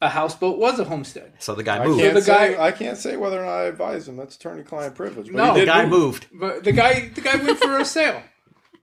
a 0.01 0.09
houseboat 0.11 0.59
was 0.59 0.79
a 0.79 0.85
homestead. 0.85 1.33
So 1.41 1.55
the 1.55 1.63
guy 1.63 1.79
I 1.79 1.87
moved. 1.87 2.01
can't, 2.01 2.15
the 2.15 2.23
say, 2.23 2.55
guy- 2.55 2.67
I 2.67 2.73
can't 2.73 2.97
say 2.99 3.17
whether 3.17 3.41
or 3.41 3.45
not 3.45 3.53
I 3.53 3.63
advise 3.65 4.09
him. 4.09 4.17
That's 4.17 4.37
attorney-client 4.37 4.95
privilege. 4.95 5.27
But 5.27 5.37
No, 5.37 5.55
the 5.59 5.67
guy 5.67 5.85
move. 5.87 5.91
moved. 5.91 6.27
But 6.33 6.65
the 6.65 6.73
guy, 6.73 7.09
the 7.15 7.21
guy 7.21 7.37
went 7.37 7.59
for 7.59 7.79
a 7.79 7.85
sale, 7.99 8.23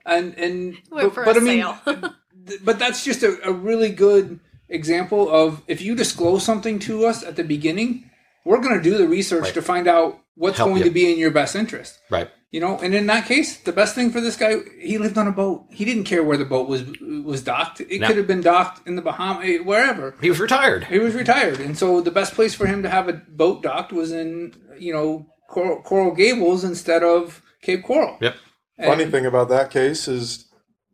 and 0.05 0.33
and 0.37 0.77
but, 0.89 1.13
for 1.13 1.23
but 1.25 1.37
a 1.37 1.39
I 1.39 1.43
mean, 1.43 1.65
but 2.63 2.79
that's 2.79 3.03
just 3.03 3.23
a, 3.23 3.37
a 3.47 3.51
really 3.51 3.89
good 3.89 4.39
example 4.69 5.29
of 5.29 5.61
if 5.67 5.81
you 5.81 5.95
disclose 5.95 6.43
something 6.43 6.79
to 6.79 7.05
us 7.05 7.23
at 7.23 7.35
the 7.35 7.43
beginning, 7.43 8.09
we're 8.45 8.61
going 8.61 8.75
to 8.77 8.81
do 8.83 8.97
the 8.97 9.07
research 9.07 9.43
Right. 9.45 9.53
to 9.53 9.61
find 9.61 9.87
out 9.87 10.19
what's 10.35 10.57
Help 10.57 10.69
going 10.69 10.79
you. 10.79 10.85
to 10.85 10.91
be 10.91 11.11
in 11.11 11.19
your 11.19 11.31
best 11.31 11.55
interest. 11.55 11.99
Right. 12.09 12.29
You 12.51 12.59
know, 12.59 12.77
and 12.79 12.93
in 12.93 13.05
that 13.07 13.25
case, 13.27 13.57
the 13.59 13.71
best 13.71 13.95
thing 13.95 14.11
for 14.11 14.19
this 14.19 14.35
guy, 14.35 14.55
he 14.77 14.97
lived 14.97 15.17
on 15.17 15.25
a 15.27 15.31
boat. 15.31 15.67
He 15.69 15.85
didn't 15.85 16.03
care 16.03 16.21
where 16.23 16.35
the 16.35 16.43
boat 16.45 16.67
was 16.67 16.83
was 17.23 17.41
docked. 17.43 17.79
It 17.79 18.01
No. 18.01 18.07
could 18.07 18.17
have 18.17 18.27
been 18.27 18.41
docked 18.41 18.85
in 18.85 18.95
the 18.97 19.01
Bahamas, 19.01 19.45
eh, 19.47 19.57
wherever. 19.59 20.15
He 20.21 20.29
was 20.29 20.39
retired. 20.39 20.83
He 20.85 20.99
was 20.99 21.13
retired, 21.15 21.61
and 21.61 21.77
so 21.77 22.01
the 22.01 22.11
best 22.11 22.33
place 22.33 22.53
for 22.53 22.65
him 22.65 22.83
to 22.83 22.89
have 22.89 23.07
a 23.07 23.13
boat 23.13 23.63
docked 23.63 23.93
was 23.93 24.11
in 24.11 24.53
you 24.77 24.91
know 24.91 25.27
Coral, 25.47 25.81
Coral 25.81 26.13
Gables 26.13 26.65
instead 26.65 27.03
of 27.03 27.41
Cape 27.61 27.83
Coral. 27.83 28.17
Yep. 28.19 28.35
Funny 28.79 29.03
And- 29.03 29.11
thing 29.11 29.25
about 29.25 29.49
that 29.49 29.69
case 29.71 30.07
is 30.07 30.45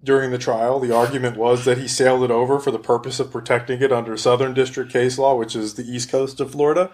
during 0.04 0.32
the 0.32 0.38
trial, 0.38 0.80
the 0.80 0.96
argument 0.96 1.38
was 1.38 1.66
that 1.66 1.78
he 1.78 1.88
sailed 1.88 2.24
it 2.24 2.32
over 2.32 2.60
for 2.60 2.72
the 2.72 2.80
purpose 2.80 3.20
of 3.20 3.32
protecting 3.32 3.82
it 3.82 3.92
under 3.92 4.16
Southern 4.16 4.54
District 4.54 4.92
case 4.92 5.18
law, 5.18 5.36
which 5.36 5.56
is 5.56 5.74
the 5.74 5.84
east 5.84 6.10
coast 6.10 6.40
of 6.40 6.52
Florida, 6.52 6.92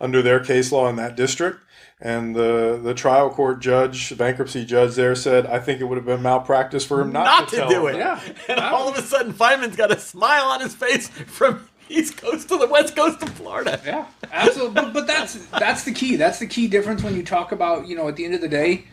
under 0.00 0.20
their 0.22 0.38
case 0.40 0.70
law 0.70 0.88
in 0.88 0.96
that 0.96 1.16
district. 1.16 1.60
And 2.00 2.34
the, 2.34 2.80
the 2.82 2.94
trial 2.94 3.30
court 3.30 3.60
judge, 3.60 4.16
bankruptcy 4.18 4.64
judge 4.64 4.96
there 4.96 5.14
said, 5.14 5.46
I 5.46 5.60
think 5.60 5.80
it 5.80 5.84
would 5.84 5.96
have 5.96 6.04
been 6.04 6.20
malpractice 6.20 6.84
for 6.84 7.00
him 7.00 7.12
not, 7.12 7.24
Not 7.24 7.48
to, 7.50 7.56
to 7.56 7.68
do 7.68 7.86
it. 7.86 7.96
Yeah. 7.96 8.20
And 8.48 8.58
all 8.58 8.88
of 8.88 8.98
a 8.98 9.02
sudden, 9.02 9.32
Feynman's 9.32 9.76
got 9.76 9.92
a 9.92 9.98
smile 9.98 10.46
on 10.46 10.60
his 10.60 10.74
face 10.74 11.08
from 11.08 11.68
East 11.88 12.16
Coast 12.16 12.48
to 12.48 12.58
the 12.58 12.66
West 12.66 12.96
Coast 12.96 13.22
of 13.22 13.28
Florida. 13.30 13.80
Yeah, 13.84 14.06
absolutely. 14.32 14.74
but, 14.74 14.92
but 14.92 15.06
that's 15.06 15.46
that's 15.50 15.84
the 15.84 15.92
key. 15.92 16.16
That's 16.16 16.38
the 16.40 16.46
key 16.46 16.66
difference 16.66 17.02
when 17.02 17.14
you 17.14 17.22
talk 17.22 17.52
about 17.52 17.86
you 17.86 17.94
know 17.94 18.08
at 18.08 18.16
the 18.16 18.24
end 18.24 18.34
of 18.34 18.40
the 18.40 18.48
day, 18.48 18.84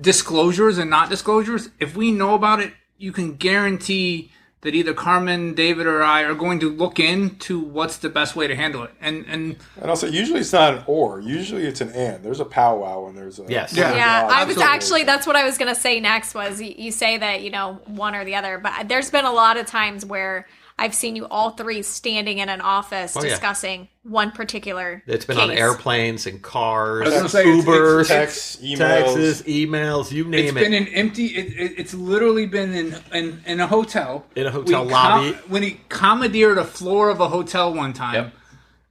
disclosures 0.00 0.78
and 0.78 0.90
not 0.90 1.10
disclosures. 1.10 1.70
If 1.78 1.96
we 1.96 2.12
know 2.12 2.34
about 2.34 2.60
it, 2.60 2.72
you 2.96 3.12
can 3.12 3.36
guarantee 3.36 4.30
that 4.62 4.74
either 4.74 4.92
Carmen, 4.92 5.54
David, 5.54 5.86
or 5.86 6.02
I 6.02 6.22
are 6.22 6.34
going 6.34 6.58
to 6.60 6.68
look 6.70 6.98
into 6.98 7.60
what's 7.60 7.98
the 7.98 8.08
best 8.08 8.34
way 8.34 8.48
to 8.48 8.56
handle 8.56 8.82
it. 8.82 8.90
And 9.00 9.24
and 9.28 9.56
And 9.80 9.88
also, 9.88 10.08
usually 10.08 10.40
it's 10.40 10.52
not 10.52 10.74
an 10.74 10.84
or. 10.86 11.20
Usually 11.20 11.64
it's 11.64 11.80
an 11.80 11.90
and. 11.92 12.24
There's 12.24 12.40
a 12.40 12.44
powwow 12.44 13.06
and 13.06 13.16
there's 13.16 13.38
a 13.38 13.44
Yes. 13.48 13.72
Yeah. 13.72 13.94
Yeah, 13.94 14.20
I 14.22 14.44
was 14.44 14.56
absolutely. 14.56 14.62
actually 14.64 15.04
that's 15.04 15.26
what 15.28 15.36
I 15.36 15.44
was 15.44 15.58
gonna 15.58 15.76
say 15.76 16.00
next 16.00 16.34
was 16.34 16.60
you, 16.60 16.74
you 16.76 16.90
say 16.90 17.18
that 17.18 17.42
you 17.42 17.50
know 17.50 17.80
one 17.86 18.16
or 18.16 18.24
the 18.24 18.34
other, 18.34 18.58
but 18.58 18.88
there's 18.88 19.10
been 19.12 19.24
a 19.24 19.32
lot 19.32 19.56
of 19.56 19.66
times 19.66 20.04
where 20.04 20.48
I've 20.80 20.94
seen 20.94 21.16
you 21.16 21.26
all 21.26 21.50
three 21.50 21.82
standing 21.82 22.38
in 22.38 22.48
an 22.48 22.60
office 22.60 23.16
Oh, 23.16 23.22
yeah. 23.22 23.30
discussing 23.30 23.88
one 24.04 24.30
particular. 24.30 25.02
It's 25.08 25.24
been 25.24 25.36
on 25.38 25.50
airplanes 25.50 26.26
and 26.26 26.40
cars, 26.40 27.02
I 27.02 27.10
was 27.10 27.14
gonna 27.16 27.28
say, 27.28 27.40
it's- 27.58 27.64
Ubers, 27.64 28.06
texts, 28.08 28.56
emails. 28.62 28.78
texts, 29.14 29.42
emails, 29.48 30.12
you 30.12 30.22
it's 30.22 30.30
name 30.30 30.54
been 30.54 30.72
it. 30.72 30.82
an 30.82 30.88
empty. 30.94 31.26
It, 31.26 31.46
it, 31.72 31.74
it's 31.78 31.94
literally 31.94 32.46
been 32.46 32.72
in, 32.74 32.96
in 33.12 33.42
in 33.46 33.60
a 33.60 33.66
hotel. 33.66 34.24
In 34.36 34.46
a 34.46 34.50
hotel 34.52 34.84
We 34.86 34.92
lobby. 34.92 35.30
when 35.48 35.62
he 35.64 35.80
commandeered 35.88 36.58
a 36.58 36.64
floor 36.64 37.10
of 37.10 37.18
a 37.20 37.28
hotel 37.28 37.74
one 37.74 37.92
time. 37.92 38.14
Yep. 38.14 38.32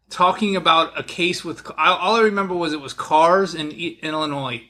talking 0.09 0.55
about 0.55 0.97
a 0.99 1.03
case 1.03 1.43
with 1.45 1.69
all 1.77 2.15
I 2.17 2.21
remember 2.21 2.53
was 2.53 2.73
it 2.73 2.81
was 2.81 2.93
cars 2.93 3.55
in, 3.55 3.71
E- 3.71 3.99
in 4.01 4.09
Illinois, 4.11 4.61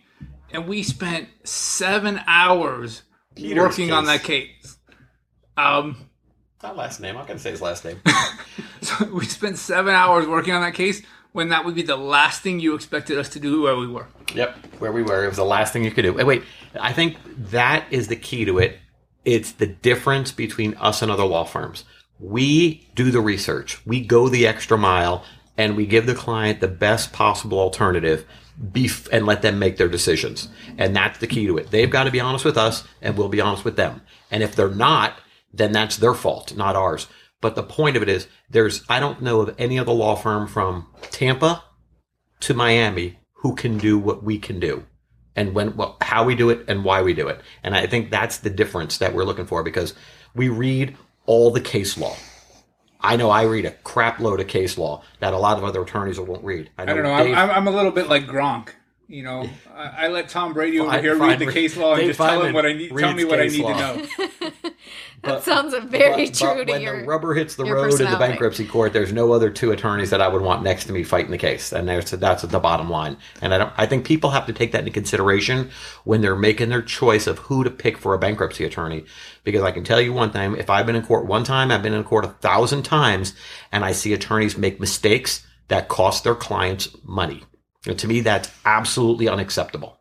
and 0.52 0.68
we 0.68 0.82
spent 0.84 1.30
seven 1.44 2.20
hours 2.28 3.02
Peter's 3.36 3.58
working 3.58 3.92
on 3.92 4.06
that 4.06 4.24
case. 4.24 4.78
Um, 5.56 6.07
Not 6.64 6.76
last 6.76 7.00
name. 7.00 7.18
I'm 7.18 7.28
to 7.28 7.40
say 7.40 7.52
his 7.52 7.62
last 7.62 7.86
name. 7.86 8.02
so 8.82 9.06
we 9.14 9.26
spent 9.26 9.58
seven 9.58 9.94
hours 9.94 10.26
working 10.26 10.54
on 10.54 10.62
that 10.62 10.74
case 10.74 11.04
when 11.32 11.50
that 11.50 11.66
would 11.66 11.76
be 11.76 11.84
the 11.84 11.96
last 11.96 12.42
thing 12.42 12.60
you 12.60 12.74
expected 12.74 13.20
us 13.20 13.30
to 13.30 13.40
do 13.40 13.62
where 13.62 13.76
we 13.76 13.88
were. 13.88 14.08
Yep, 14.34 14.80
where 14.80 14.92
we 14.92 15.04
were. 15.04 15.24
It 15.24 15.28
was 15.28 15.38
the 15.38 15.46
last 15.46 15.72
thing 15.72 15.84
you 15.84 15.92
could 15.92 16.02
do. 16.02 16.14
Wait, 16.14 16.26
wait. 16.26 16.44
I 16.80 16.94
think 16.94 17.18
that 17.52 17.86
is 17.92 18.08
the 18.08 18.16
key 18.16 18.46
to 18.46 18.58
it. 18.58 18.80
It's 19.24 19.52
the 19.52 19.68
difference 19.68 20.32
between 20.32 20.74
us 20.76 21.02
and 21.04 21.12
other 21.12 21.26
law 21.26 21.44
firms. 21.44 21.84
We 22.20 22.88
do 22.96 23.12
the 23.12 23.22
research, 23.22 23.86
we 23.86 24.02
go 24.02 24.28
the 24.28 24.48
extra 24.48 24.80
mile, 24.80 25.24
and 25.58 25.78
we 25.78 25.86
give 25.86 26.08
the 26.08 26.16
client 26.16 26.60
the 26.60 26.68
best 26.68 27.14
possible 27.14 27.60
alternative 27.60 28.26
bef- 28.60 29.08
and 29.12 29.28
let 29.28 29.44
them 29.44 29.60
make 29.60 29.78
their 29.78 29.88
decisions. 29.88 30.50
And 30.80 30.96
that's 30.96 31.20
the 31.20 31.28
key 31.28 31.46
to 31.46 31.58
it. 31.58 31.70
They've 31.70 31.90
got 31.90 32.06
to 32.06 32.12
be 32.12 32.20
honest 32.20 32.46
with 32.46 32.58
us, 32.58 32.84
and 33.00 33.16
we'll 33.16 33.30
be 33.30 33.42
honest 33.42 33.64
with 33.64 33.76
them. 33.76 34.02
And 34.32 34.42
if 34.42 34.56
they're 34.56 34.70
not, 34.70 35.20
then 35.54 35.72
that's 35.72 35.98
their 35.98 36.14
fault, 36.14 36.56
not 36.56 36.76
ours. 36.76 37.08
But 37.42 37.56
the 37.56 37.64
point 37.64 37.96
of 37.96 38.04
it 38.04 38.10
is, 38.10 38.28
there's, 38.50 38.84
I 38.90 39.00
don't 39.00 39.22
know 39.22 39.42
of 39.42 39.56
any 39.58 39.78
other 39.78 39.92
law 39.92 40.16
firm 40.16 40.48
from 40.48 40.88
Tampa 41.12 41.64
to 42.42 42.54
Miami 42.54 43.20
who 43.42 43.56
can 43.56 43.78
do 43.78 43.98
what 44.00 44.24
we 44.24 44.40
can 44.40 44.60
do 44.60 44.86
and 45.36 45.54
when 45.54 45.76
well, 45.76 45.98
how 46.02 46.24
we 46.24 46.36
do 46.36 46.50
it 46.50 46.66
and 46.68 46.84
why 46.84 47.02
we 47.04 47.14
do 47.14 47.28
it. 47.28 47.40
And 47.64 47.76
I 47.76 47.86
think 47.86 48.10
that's 48.10 48.38
the 48.38 48.50
difference 48.50 48.98
that 48.98 49.14
we're 49.14 49.24
looking 49.24 49.46
for 49.46 49.64
because 49.64 49.94
we 50.36 50.50
read 50.50 50.98
all 51.26 51.52
the 51.52 51.62
case 51.62 51.98
law. 51.98 52.16
I 53.00 53.16
know 53.16 53.30
I 53.30 53.44
read 53.44 53.66
a 53.66 53.72
crap 53.72 54.20
load 54.20 54.40
of 54.40 54.48
case 54.48 54.78
law 54.78 55.04
that 55.20 55.34
a 55.34 55.38
lot 55.38 55.60
of 55.60 55.64
other 55.64 55.84
attorneys 55.84 56.20
won't 56.20 56.44
read. 56.44 56.72
I 56.78 56.86
don't 56.86 57.04
know. 57.04 57.16
Dave- 57.18 57.36
I'm, 57.36 57.52
I'm 57.52 57.68
a 57.68 57.72
little 57.72 57.92
bit 57.92 58.10
like 58.10 58.26
Gronk. 58.26 58.70
You 59.10 59.24
know, 59.24 59.50
I, 59.74 60.06
I 60.06 60.08
let 60.10 60.28
Tom 60.28 60.54
Brady 60.54 60.80
over 60.82 60.92
Fine- 60.92 61.02
here 61.04 61.18
fine. 61.18 61.30
read 61.30 61.40
the 61.40 61.52
case 61.52 61.78
law 61.78 61.96
and 61.96 62.08
just 62.08 62.18
tell 62.20 62.44
him 62.44 62.54
what 62.54 62.66
I 62.66 62.74
need. 62.74 62.90
Tell 62.96 63.14
me 63.14 63.24
what 63.24 63.40
I 63.40 63.48
need 63.48 63.62
law. 63.62 63.74
to 63.94 64.08
know. 64.08 64.52
That 65.24 65.44
sounds 65.44 65.74
very 65.86 66.28
but- 66.28 66.36
true 66.36 66.48
but 66.56 66.66
to 66.66 66.72
when 66.74 66.82
your. 66.82 67.00
the 67.02 67.08
rubber 67.08 67.34
hits 67.34 67.56
the 67.56 67.66
road 67.66 68.00
in 68.00 68.10
the 68.12 68.18
bankruptcy 68.18 68.66
court, 68.66 68.94
there's 68.94 69.12
no 69.12 69.34
other 69.34 69.50
two 69.50 69.72
attorneys 69.72 70.12
that 70.12 70.22
I 70.22 70.28
would 70.28 70.44
want 70.44 70.62
next 70.62 70.86
to 70.86 70.94
me 70.94 71.04
fighting 71.04 71.32
the 71.32 71.38
case, 71.40 71.74
and 71.74 71.88
there's 71.88 72.12
that's 72.12 72.44
the 72.44 72.60
bottom 72.60 72.90
line. 72.90 73.18
And 73.42 73.54
I 73.54 73.58
don't. 73.58 73.74
I 73.78 73.88
think 73.88 74.06
people 74.06 74.30
have 74.30 74.46
to 74.46 74.54
take 74.54 74.72
that 74.74 74.80
into 74.80 74.92
consideration 74.92 75.72
when 76.04 76.22
they're 76.22 76.36
making 76.36 76.70
their 76.70 76.84
choice 76.84 77.28
of 77.28 77.40
who 77.40 77.64
to 77.64 77.72
pick 77.72 77.98
for 77.98 78.14
a 78.14 78.20
bankruptcy 78.20 78.64
attorney. 78.64 79.06
Because 79.44 79.64
I 79.64 79.72
can 79.72 79.84
tell 79.84 80.00
you 80.00 80.14
one 80.14 80.32
thing: 80.32 80.56
if 80.56 80.70
I've 80.70 80.86
been 80.86 80.96
in 80.96 81.06
court 81.06 81.26
one 81.26 81.44
time, 81.44 81.72
I've 81.72 81.84
been 81.84 81.94
in 81.94 82.04
court 82.04 82.24
a 82.26 82.30
thousand 82.30 82.84
times, 82.84 83.34
and 83.72 83.84
I 83.84 83.94
see 83.94 84.14
attorneys 84.14 84.56
make 84.58 84.80
mistakes 84.80 85.46
that 85.70 85.88
cost 85.90 86.24
their 86.24 86.36
clients 86.36 86.96
money. 87.04 87.44
And 87.88 88.00
to 88.00 88.08
me, 88.08 88.22
that's 88.22 88.50
absolutely 88.66 89.28
unacceptable. 89.28 90.00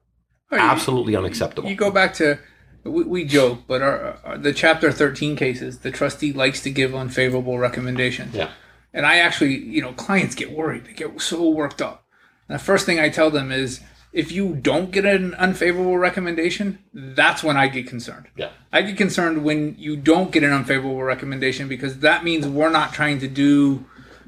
Absolutely 0.52 1.16
unacceptable. 1.16 1.68
You 1.68 1.76
go 1.76 1.90
back 1.90 2.14
to 2.14 2.38
we, 2.84 3.04
we 3.04 3.24
joke, 3.24 3.60
but 3.66 3.82
our, 3.82 4.18
our 4.24 4.38
the 4.38 4.52
Chapter 4.52 4.92
13 4.92 5.36
cases, 5.36 5.80
the 5.80 5.90
trustee 5.90 6.32
likes 6.32 6.62
to 6.62 6.70
give 6.70 6.94
unfavorable 6.94 7.58
recommendations. 7.58 8.34
Yeah. 8.34 8.50
And 8.92 9.04
I 9.04 9.18
actually, 9.18 9.56
you 9.56 9.82
know, 9.82 9.92
clients 9.92 10.34
get 10.34 10.52
worried. 10.52 10.86
They 10.86 10.92
get 10.92 11.20
so 11.20 11.48
worked 11.50 11.82
up. 11.82 12.06
And 12.48 12.58
the 12.58 12.62
first 12.62 12.86
thing 12.86 12.98
I 12.98 13.08
tell 13.08 13.30
them 13.30 13.50
is 13.52 13.80
if 14.12 14.32
you 14.32 14.54
don't 14.54 14.90
get 14.90 15.04
an 15.04 15.34
unfavorable 15.34 15.98
recommendation, 15.98 16.78
that's 16.94 17.42
when 17.42 17.56
I 17.56 17.68
get 17.68 17.86
concerned. 17.86 18.28
Yeah. 18.36 18.50
I 18.72 18.82
get 18.82 18.96
concerned 18.96 19.44
when 19.44 19.74
you 19.78 19.96
don't 19.96 20.30
get 20.30 20.42
an 20.42 20.52
unfavorable 20.52 21.02
recommendation 21.02 21.68
because 21.68 21.98
that 21.98 22.24
means 22.24 22.46
we're 22.46 22.70
not 22.70 22.94
trying 22.94 23.18
to 23.18 23.28
do 23.28 23.84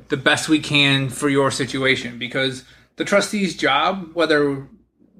the 0.09 0.17
best 0.17 0.49
we 0.49 0.59
can 0.59 1.09
for 1.09 1.29
your 1.29 1.51
situation 1.51 2.19
because 2.19 2.65
the 2.99 3.05
trustee's 3.05 3.57
job, 3.57 4.11
whether 4.15 4.69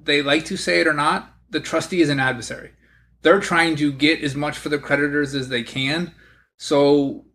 they 0.03 0.21
like 0.21 0.45
to 0.45 0.57
say 0.57 0.81
it 0.81 0.87
or 0.87 0.93
not, 0.93 1.33
the 1.49 1.59
trustee 1.59 2.01
is 2.01 2.09
an 2.09 2.19
adversary. 2.19 2.71
They're 3.21 3.39
trying 3.39 3.75
to 3.77 3.91
get 3.91 4.21
as 4.21 4.35
much 4.35 4.57
for 4.57 4.69
the 4.69 4.77
creditors 4.77 5.33
as 5.33 5.49
they 5.49 5.63
can. 5.63 6.13
So 6.57 7.25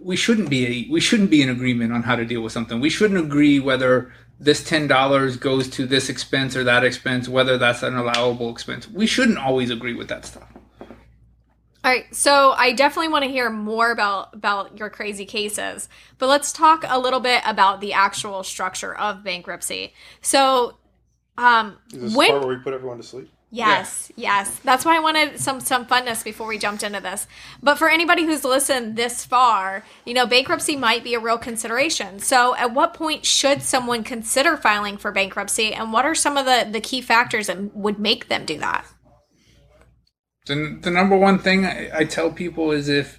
we 0.00 0.16
shouldn't 0.16 0.50
be 0.50 0.88
we 0.90 1.00
shouldn't 1.00 1.30
be 1.30 1.42
in 1.42 1.48
agreement 1.48 1.92
on 1.92 2.04
how 2.04 2.16
to 2.16 2.24
deal 2.24 2.42
with 2.42 2.52
something. 2.52 2.80
We 2.80 2.90
shouldn't 2.90 3.24
agree 3.24 3.58
whether 3.58 4.12
this 4.38 4.62
ten 4.62 4.86
dollars 4.86 5.36
goes 5.36 5.68
to 5.70 5.86
this 5.86 6.08
expense 6.08 6.54
or 6.56 6.64
that 6.64 6.84
expense, 6.84 7.28
whether 7.28 7.58
that's 7.58 7.82
an 7.82 7.96
allowable 7.96 8.50
expense. 8.50 8.88
We 8.88 9.06
shouldn't 9.06 9.38
always 9.38 9.70
agree 9.70 9.94
with 9.94 10.08
that 10.08 10.24
stuff. 10.24 10.48
All 11.84 11.92
right, 11.92 12.12
so 12.14 12.52
I 12.56 12.72
definitely 12.72 13.08
want 13.08 13.24
to 13.24 13.30
hear 13.30 13.50
more 13.50 13.90
about 13.92 14.34
about 14.34 14.78
your 14.78 14.90
crazy 14.90 15.24
cases, 15.24 15.88
but 16.18 16.26
let's 16.26 16.52
talk 16.52 16.84
a 16.86 16.98
little 16.98 17.20
bit 17.20 17.42
about 17.46 17.80
the 17.80 17.92
actual 17.92 18.42
structure 18.42 18.94
of 18.94 19.22
bankruptcy. 19.22 19.94
So, 20.20 20.76
um, 21.38 21.78
Is 21.92 22.00
this 22.00 22.18
the 22.18 22.18
when 22.18 22.30
part 22.30 22.40
where 22.42 22.56
we 22.56 22.62
put 22.62 22.74
everyone 22.74 22.96
to 22.98 23.02
sleep? 23.02 23.30
Yes, 23.50 24.12
yes. 24.14 24.58
That's 24.58 24.84
why 24.84 24.96
I 24.96 25.00
wanted 25.00 25.40
some 25.40 25.60
some 25.60 25.86
funness 25.86 26.22
before 26.22 26.46
we 26.46 26.58
jumped 26.58 26.82
into 26.82 27.00
this. 27.00 27.26
But 27.62 27.76
for 27.78 27.88
anybody 27.88 28.24
who's 28.26 28.44
listened 28.44 28.96
this 28.96 29.24
far, 29.24 29.84
you 30.04 30.12
know, 30.12 30.26
bankruptcy 30.26 30.76
might 30.76 31.02
be 31.02 31.14
a 31.14 31.18
real 31.20 31.38
consideration. 31.38 32.18
So, 32.18 32.54
at 32.56 32.74
what 32.74 32.92
point 32.92 33.24
should 33.24 33.62
someone 33.62 34.04
consider 34.04 34.58
filing 34.58 34.98
for 34.98 35.12
bankruptcy, 35.12 35.72
and 35.72 35.92
what 35.94 36.04
are 36.04 36.14
some 36.14 36.36
of 36.36 36.44
the 36.44 36.68
the 36.70 36.80
key 36.80 37.00
factors 37.00 37.46
that 37.46 37.74
would 37.74 37.98
make 37.98 38.28
them 38.28 38.44
do 38.44 38.58
that? 38.58 38.84
The, 40.48 40.78
the 40.80 40.90
number 40.90 41.16
one 41.16 41.38
thing 41.38 41.64
I, 41.64 41.90
I 41.98 42.04
tell 42.04 42.32
people 42.32 42.72
is 42.72 42.88
if 42.88 43.18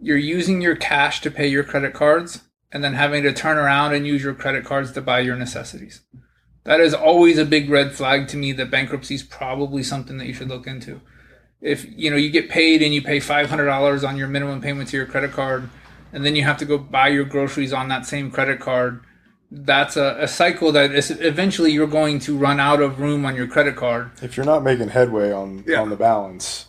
you're 0.00 0.16
using 0.16 0.60
your 0.60 0.76
cash 0.76 1.20
to 1.22 1.30
pay 1.30 1.48
your 1.48 1.64
credit 1.64 1.92
cards 1.92 2.42
and 2.70 2.84
then 2.84 2.94
having 2.94 3.22
to 3.24 3.32
turn 3.32 3.56
around 3.56 3.94
and 3.94 4.06
use 4.06 4.22
your 4.22 4.34
credit 4.34 4.64
cards 4.64 4.92
to 4.92 5.00
buy 5.00 5.20
your 5.20 5.36
necessities. 5.36 6.02
That 6.64 6.80
is 6.80 6.92
always 6.92 7.38
a 7.38 7.46
big 7.46 7.70
red 7.70 7.92
flag 7.92 8.28
to 8.28 8.36
me 8.36 8.52
that 8.52 8.70
bankruptcy 8.70 9.14
is 9.14 9.22
probably 9.22 9.82
something 9.82 10.18
that 10.18 10.26
you 10.26 10.34
should 10.34 10.48
look 10.48 10.66
into. 10.66 11.00
If 11.60 11.86
you 11.98 12.10
know 12.10 12.16
you 12.16 12.30
get 12.30 12.50
paid 12.50 12.82
and 12.82 12.94
you 12.94 13.02
pay 13.02 13.18
five 13.18 13.48
hundred 13.48 13.66
dollars 13.66 14.04
on 14.04 14.16
your 14.16 14.28
minimum 14.28 14.60
payment 14.60 14.90
to 14.90 14.96
your 14.96 15.06
credit 15.06 15.32
card, 15.32 15.70
and 16.12 16.24
then 16.24 16.36
you 16.36 16.44
have 16.44 16.58
to 16.58 16.64
go 16.64 16.78
buy 16.78 17.08
your 17.08 17.24
groceries 17.24 17.72
on 17.72 17.88
that 17.88 18.06
same 18.06 18.30
credit 18.30 18.60
card. 18.60 19.02
That's 19.50 19.96
a, 19.96 20.16
a 20.20 20.28
cycle 20.28 20.72
that 20.72 20.92
is 20.92 21.10
eventually 21.10 21.72
you're 21.72 21.86
going 21.86 22.18
to 22.20 22.36
run 22.36 22.60
out 22.60 22.82
of 22.82 23.00
room 23.00 23.24
on 23.24 23.34
your 23.34 23.46
credit 23.46 23.76
card. 23.76 24.10
If 24.22 24.36
you're 24.36 24.44
not 24.46 24.62
making 24.62 24.88
headway 24.88 25.32
on 25.32 25.64
Yeah. 25.66 25.80
on 25.80 25.88
the 25.88 25.96
balance, 25.96 26.66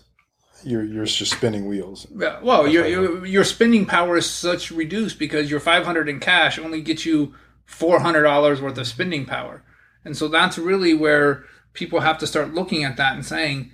you're 0.64 0.84
you're 0.84 1.06
just 1.06 1.34
spinning 1.34 1.68
wheels. 1.68 2.08
Yeah, 2.16 2.40
Well, 2.42 2.68
your, 2.68 2.86
your 2.88 3.26
your 3.26 3.44
spending 3.44 3.86
power 3.86 4.16
is 4.18 4.30
such 4.30 4.72
reduced 4.72 5.20
because 5.20 5.52
your 5.52 5.60
500 5.60 6.08
in 6.08 6.20
cash 6.22 6.58
only 6.58 6.82
gets 6.82 7.06
you 7.06 7.34
$400 7.68 8.62
worth 8.62 8.78
of 8.78 8.88
spending 8.88 9.26
power. 9.26 9.64
And 10.06 10.16
so 10.18 10.28
that's 10.28 10.58
really 10.58 10.94
where 10.94 11.44
people 11.74 12.00
have 12.00 12.18
to 12.20 12.28
start 12.28 12.54
looking 12.54 12.84
at 12.84 12.98
that 12.98 13.14
and 13.14 13.26
saying, 13.26 13.72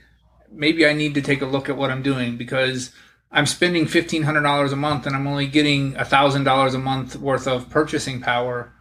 maybe 0.52 0.86
I 0.86 0.94
need 0.94 1.14
to 1.14 1.22
take 1.22 1.42
a 1.42 1.46
look 1.46 1.70
at 1.70 1.78
what 1.78 1.92
I'm 1.92 2.02
doing 2.02 2.38
because 2.38 2.92
I'm 3.32 3.46
spending 3.46 3.86
$1,500 3.86 4.72
a 4.72 4.76
month 4.76 5.06
and 5.06 5.16
I'm 5.16 5.28
only 5.28 5.48
getting 5.48 5.94
$1,000 5.94 6.74
a 6.74 6.78
month 6.78 7.16
worth 7.16 7.48
of 7.48 7.70
purchasing 7.70 8.20
power. 8.22 8.72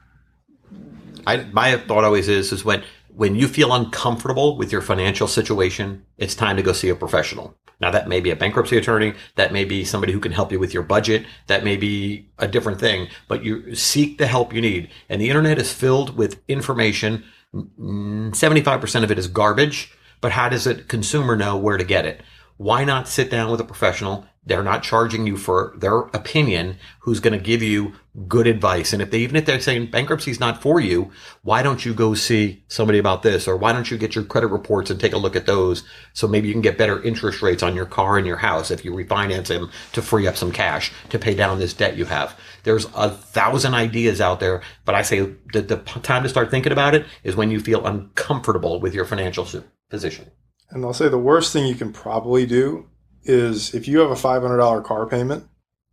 I, 1.27 1.45
my 1.53 1.77
thought 1.77 2.05
always 2.05 2.29
is 2.29 2.53
is 2.53 2.65
when 2.65 2.83
when 3.17 3.37
you 3.37 3.47
feel 3.47 3.73
uncomfortable 3.73 4.57
with 4.57 4.73
your 4.73 4.83
financial 4.83 5.29
situation, 5.29 6.05
it's 6.19 6.35
time 6.35 6.57
to 6.57 6.63
go 6.63 6.73
see 6.73 6.89
a 6.89 6.97
professional. 6.97 7.57
Now 7.81 7.91
that 7.91 8.09
may 8.09 8.21
be 8.21 8.31
a 8.31 8.37
bankruptcy 8.37 8.77
attorney, 8.77 9.15
that 9.37 9.53
may 9.53 9.65
be 9.65 9.85
somebody 9.85 10.13
who 10.13 10.21
can 10.21 10.33
help 10.33 10.51
you 10.51 10.59
with 10.59 10.75
your 10.75 10.83
budget, 10.83 11.27
that 11.47 11.65
may 11.65 11.77
be 11.77 12.29
a 12.39 12.49
different 12.49 12.81
thing, 12.81 13.09
but 13.29 13.45
you 13.45 13.75
seek 13.75 14.19
the 14.19 14.27
help 14.27 14.53
you 14.53 14.61
need. 14.61 14.91
And 15.09 15.21
the 15.21 15.29
internet 15.29 15.59
is 15.59 15.73
filled 15.73 16.17
with 16.17 16.43
information. 16.49 17.25
Mm, 17.55 18.31
75% 18.31 19.05
of 19.05 19.11
it 19.11 19.19
is 19.19 19.29
garbage, 19.29 19.93
but 20.21 20.33
how 20.33 20.49
does 20.49 20.67
a 20.67 20.75
consumer 20.75 21.37
know 21.37 21.57
where 21.57 21.77
to 21.77 21.85
get 21.85 22.07
it? 22.07 22.23
Why 22.57 22.85
not 22.85 23.09
sit 23.09 23.31
down 23.31 23.51
with 23.51 23.61
a 23.61 23.65
professional? 23.65 24.27
They're 24.47 24.63
not 24.63 24.83
charging 24.83 25.27
you 25.27 25.37
for 25.37 25.73
their 25.77 25.99
opinion, 25.99 26.77
who's 27.01 27.21
going 27.21 27.39
to 27.39 27.45
give 27.45 27.63
you 27.63 27.95
good 28.29 28.47
advice. 28.47 28.93
And 28.93 29.01
if 29.01 29.11
they, 29.11 29.19
even 29.19 29.37
if 29.37 29.47
they're 29.47 29.59
saying 29.59 29.91
bankruptcy 29.91 30.31
is 30.31 30.39
not 30.39 30.61
for 30.61 30.79
you, 30.81 31.11
why 31.43 31.63
don't 31.63 31.85
you 31.85 31.95
go 31.95 32.15
see 32.15 32.63
somebody 32.69 32.99
about 32.99 33.23
this? 33.23 33.49
Or 33.49 33.57
why 33.57 33.73
don't 33.73 33.91
you 33.91 33.97
get 33.97 34.15
your 34.15 34.25
credit 34.25 34.49
reports 34.49 34.91
and 34.91 35.01
take 35.01 35.15
a 35.15 35.19
look 35.19 35.35
at 35.35 35.47
those? 35.47 35.83
So 36.13 36.29
maybe 36.29 36.49
you 36.49 36.55
can 36.55 36.61
get 36.61 36.79
better 36.79 37.03
interest 37.03 37.43
rates 37.43 37.63
on 37.63 37.75
your 37.75 37.87
car 37.87 38.19
and 38.19 38.27
your 38.27 38.37
house 38.37 38.71
if 38.71 38.85
you 38.85 38.93
refinance 38.93 39.47
them 39.47 39.71
to 39.93 40.03
free 40.03 40.27
up 40.29 40.37
some 40.37 40.53
cash 40.53 40.93
to 41.09 41.19
pay 41.19 41.35
down 41.35 41.59
this 41.59 41.75
debt 41.75 41.97
you 41.97 42.05
have. 42.05 42.39
There's 42.65 42.87
a 42.95 43.11
thousand 43.11 43.75
ideas 43.75 44.21
out 44.21 44.41
there, 44.41 44.63
but 44.85 44.95
I 44.95 45.03
say 45.03 45.21
that 45.53 45.69
the 45.69 45.79
time 46.03 46.23
to 46.23 46.29
start 46.29 46.51
thinking 46.51 46.73
about 46.73 46.95
it 46.95 47.07
is 47.25 47.35
when 47.35 47.51
you 47.51 47.61
feel 47.61 47.87
uncomfortable 47.87 48.79
with 48.79 48.95
your 48.95 49.05
financial 49.05 49.49
position. 49.89 50.31
And 50.71 50.85
I'll 50.85 50.93
say 50.93 51.09
the 51.09 51.19
worst 51.19 51.53
thing 51.53 51.67
you 51.67 51.75
can 51.75 51.93
probably 51.93 52.47
do 52.47 52.89
is 53.25 53.75
if 53.75 53.89
you 53.89 54.01
have 54.01 54.11
a 54.11 54.15
$500 54.15 54.85
car 54.85 55.07
payment 55.07 55.45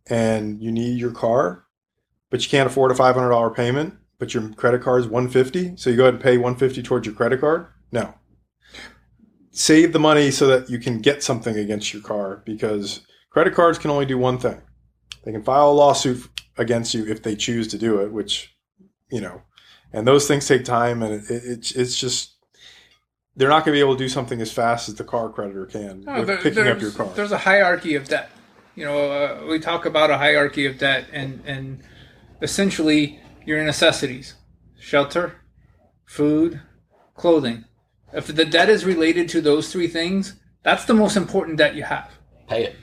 and 0.08 0.62
you 0.62 0.72
need 0.72 0.98
your 0.98 1.12
car, 1.12 1.64
but 2.30 2.42
you 2.42 2.50
can't 2.50 2.66
afford 2.66 2.90
a 2.90 2.94
$500 2.94 3.54
payment, 3.54 3.94
but 4.18 4.34
your 4.34 4.48
credit 4.50 4.82
card 4.82 5.00
is 5.00 5.06
150, 5.06 5.76
so 5.76 5.90
you 5.90 5.96
go 5.96 6.04
ahead 6.04 6.14
and 6.14 6.22
pay 6.22 6.38
150 6.38 6.82
towards 6.82 7.06
your 7.06 7.14
credit 7.14 7.40
card. 7.40 7.66
No. 7.90 8.14
Save 9.50 9.92
the 9.92 9.98
money 9.98 10.30
so 10.30 10.46
that 10.46 10.70
you 10.70 10.78
can 10.78 11.00
get 11.00 11.22
something 11.22 11.56
against 11.56 11.92
your 11.92 12.02
car 12.02 12.42
because 12.46 13.00
credit 13.30 13.54
cards 13.54 13.78
can 13.78 13.90
only 13.90 14.06
do 14.06 14.16
one 14.16 14.38
thing. 14.38 14.60
They 15.24 15.32
can 15.32 15.42
file 15.42 15.70
a 15.70 15.72
lawsuit 15.72 16.28
against 16.56 16.94
you 16.94 17.06
if 17.06 17.22
they 17.22 17.36
choose 17.36 17.68
to 17.68 17.78
do 17.78 18.00
it, 18.00 18.12
which, 18.12 18.54
you 19.10 19.20
know, 19.20 19.42
and 19.92 20.06
those 20.06 20.26
things 20.26 20.48
take 20.48 20.64
time 20.64 21.02
and 21.02 21.14
it, 21.14 21.30
it, 21.30 21.42
it's, 21.44 21.72
it's 21.72 21.98
just, 21.98 22.36
they're 23.36 23.48
not 23.48 23.64
going 23.64 23.74
to 23.74 23.76
be 23.78 23.80
able 23.80 23.94
to 23.96 24.04
do 24.04 24.08
something 24.08 24.40
as 24.40 24.52
fast 24.52 24.88
as 24.88 24.94
the 24.96 25.04
car 25.04 25.28
creditor 25.30 25.66
can 25.66 26.04
No, 26.04 26.18
with 26.20 26.26
there- 26.28 26.36
picking 26.38 26.66
up 26.68 26.80
your 26.80 26.90
car. 26.90 27.10
there's 27.14 27.32
a 27.32 27.38
hierarchy 27.38 27.94
of 27.94 28.08
debt. 28.08 28.30
You 28.74 28.84
know, 28.86 29.10
uh, 29.10 29.46
we 29.48 29.58
talk 29.58 29.84
about 29.86 30.10
a 30.10 30.16
hierarchy 30.18 30.64
of 30.66 30.78
debt, 30.78 31.04
and 31.12 31.42
and 31.46 31.82
essentially 32.40 33.20
your 33.44 33.62
necessities: 33.64 34.34
shelter, 34.78 35.36
food, 36.06 36.60
clothing. 37.14 37.64
If 38.14 38.26
the 38.28 38.44
debt 38.44 38.68
is 38.68 38.84
related 38.84 39.28
to 39.30 39.40
those 39.40 39.70
three 39.72 39.88
things, 39.88 40.34
that's 40.62 40.84
the 40.86 40.94
most 40.94 41.16
important 41.16 41.58
debt 41.58 41.74
you 41.74 41.82
have. 41.84 42.10
Pay 42.48 42.64
it. 42.64 42.76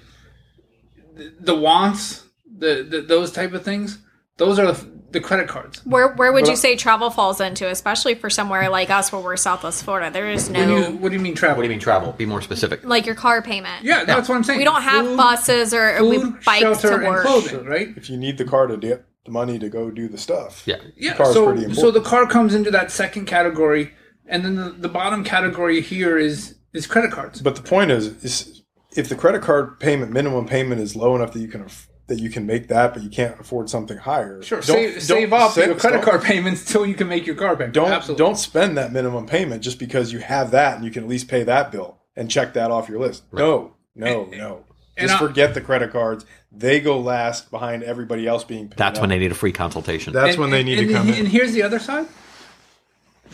The 1.40 1.56
wants, 1.56 2.24
the, 2.58 2.86
the 2.88 3.02
those 3.02 3.32
type 3.32 3.54
of 3.54 3.64
things, 3.64 3.98
those 4.38 4.58
are 4.60 4.72
the 4.72 4.99
credit 5.20 5.48
cards. 5.48 5.84
Where 5.86 6.10
where 6.14 6.32
would 6.32 6.44
Well- 6.44 6.52
you 6.52 6.56
say 6.58 6.76
travel 6.76 7.10
falls 7.10 7.42
into, 7.42 7.68
especially 7.68 8.14
for 8.16 8.30
somewhere 8.30 8.70
like 8.70 8.90
us 8.90 9.12
where 9.12 9.20
we're 9.22 9.38
Southwest 9.38 9.84
Florida? 9.84 10.12
There 10.12 10.30
is 10.30 10.50
no 10.50 10.60
When 10.60 10.70
you, 10.70 10.98
what 11.00 11.10
do 11.10 11.16
you 11.18 11.22
mean 11.22 11.34
travel? 11.36 11.58
What 11.58 11.64
do 11.64 11.68
you 11.68 11.72
mean 11.74 11.80
travel? 11.80 12.12
Be 12.14 12.26
more 12.26 12.42
specific. 12.42 12.84
like 12.84 13.06
your 13.08 13.16
car 13.16 13.42
payment. 13.42 13.84
Yeah, 13.84 14.04
that's 14.06 14.30
what 14.30 14.36
I'm 14.36 14.44
saying. 14.44 14.60
We 14.60 14.66
don't 14.66 14.82
have 14.84 15.06
Food- 15.06 15.18
buses 15.18 15.74
or 15.74 16.04
we 16.06 16.20
food, 16.20 16.36
bikes 16.46 16.60
shelter, 16.62 16.90
to 16.90 16.96
and 16.96 17.04
work. 17.08 17.26
clothing, 17.26 17.66
right? 17.66 17.88
if 17.98 18.10
you 18.10 18.18
need 18.18 18.38
the 18.38 18.46
car 18.46 18.68
to 18.68 18.78
get 18.78 19.06
the 19.26 19.32
money 19.32 19.58
to 19.60 19.68
go 19.70 19.90
do 19.92 20.08
the 20.08 20.18
stuff. 20.18 20.64
Yeah. 20.66 20.76
Yeah, 20.96 21.16
car's 21.16 21.34
so 21.34 21.46
pretty 21.48 21.64
important. 21.66 21.82
so 21.82 21.92
the 21.92 22.02
car 22.02 22.28
comes 22.28 22.54
into 22.54 22.70
that 22.72 22.92
second 22.92 23.26
category, 23.26 23.92
and 24.28 24.46
then 24.46 24.56
the, 24.56 24.70
the 24.72 24.90
bottom 24.90 25.24
category 25.24 25.82
here 25.82 26.18
is 26.18 26.56
is 26.74 26.86
credit 26.88 27.12
cards. 27.12 27.42
But 27.42 27.56
the 27.56 27.62
point 27.64 27.90
is, 27.92 28.08
is 28.24 28.64
if 28.96 29.10
the 29.10 29.16
credit 29.16 29.42
card 29.42 29.80
payment 29.80 30.12
minimum 30.12 30.46
payment 30.46 30.80
is 30.80 30.96
low 30.96 31.16
enough 31.16 31.34
that 31.34 31.40
you 31.40 31.48
can 31.48 31.62
aff- 31.64 31.88
that 32.10 32.20
you 32.20 32.30
can 32.30 32.46
make 32.46 32.68
that, 32.68 32.94
but 32.94 33.02
you 33.02 33.10
can't 33.10 33.40
afford 33.40 33.70
something 33.70 33.98
higher. 33.98 34.42
Sure, 34.44 34.60
don't- 34.62 34.66
save, 34.76 34.94
don't 34.94 35.02
save 35.02 35.34
up 35.34 35.52
save- 35.54 35.68
your 35.68 35.76
credit 35.76 36.04
card 36.04 36.22
payments 36.24 36.62
until 36.68 36.86
you 36.86 36.94
can 36.96 37.08
make 37.08 37.26
your 37.26 37.36
car 37.36 37.56
payment. 37.56 37.74
Don't 37.74 37.92
Absolutely. 37.92 38.24
don't 38.26 38.36
spend 38.38 38.78
that 38.78 38.92
minimum 38.92 39.26
payment 39.26 39.64
just 39.64 39.80
because 39.80 40.12
you 40.12 40.20
have 40.20 40.52
that 40.52 40.76
and 40.76 40.84
you 40.86 40.92
can 40.92 41.04
at 41.04 41.10
least 41.10 41.28
pay 41.28 41.44
that 41.44 41.72
bill 41.72 41.98
and 42.16 42.30
check 42.30 42.54
that 42.54 42.70
off 42.72 42.90
your 42.90 43.00
list. 43.00 43.24
No, 43.32 43.74
no, 43.96 44.26
no. 44.26 44.66
and 44.98 45.08
Just 45.08 45.22
I- 45.22 45.26
forget 45.26 45.54
the 45.54 45.62
credit 45.62 45.92
cards. 45.92 46.26
They 46.52 46.80
go 46.80 47.00
last 47.00 47.52
behind 47.52 47.84
everybody 47.84 48.28
else 48.28 48.44
being 48.44 48.68
paid. 48.70 48.78
That's 48.78 48.98
up. 48.98 49.02
when 49.04 49.10
they 49.12 49.20
need 49.20 49.32
a 49.32 49.36
free 49.36 49.52
consultation. 49.54 50.12
That's 50.14 50.32
And- 50.32 50.42
when 50.42 50.50
they 50.50 50.64
need 50.64 50.80
and, 50.80 50.88
to 50.90 50.94
come 50.94 51.08
and, 51.08 51.18
in. 51.18 51.26
here's 51.28 51.54
the 51.54 51.64
other 51.64 51.80
side. 51.80 52.08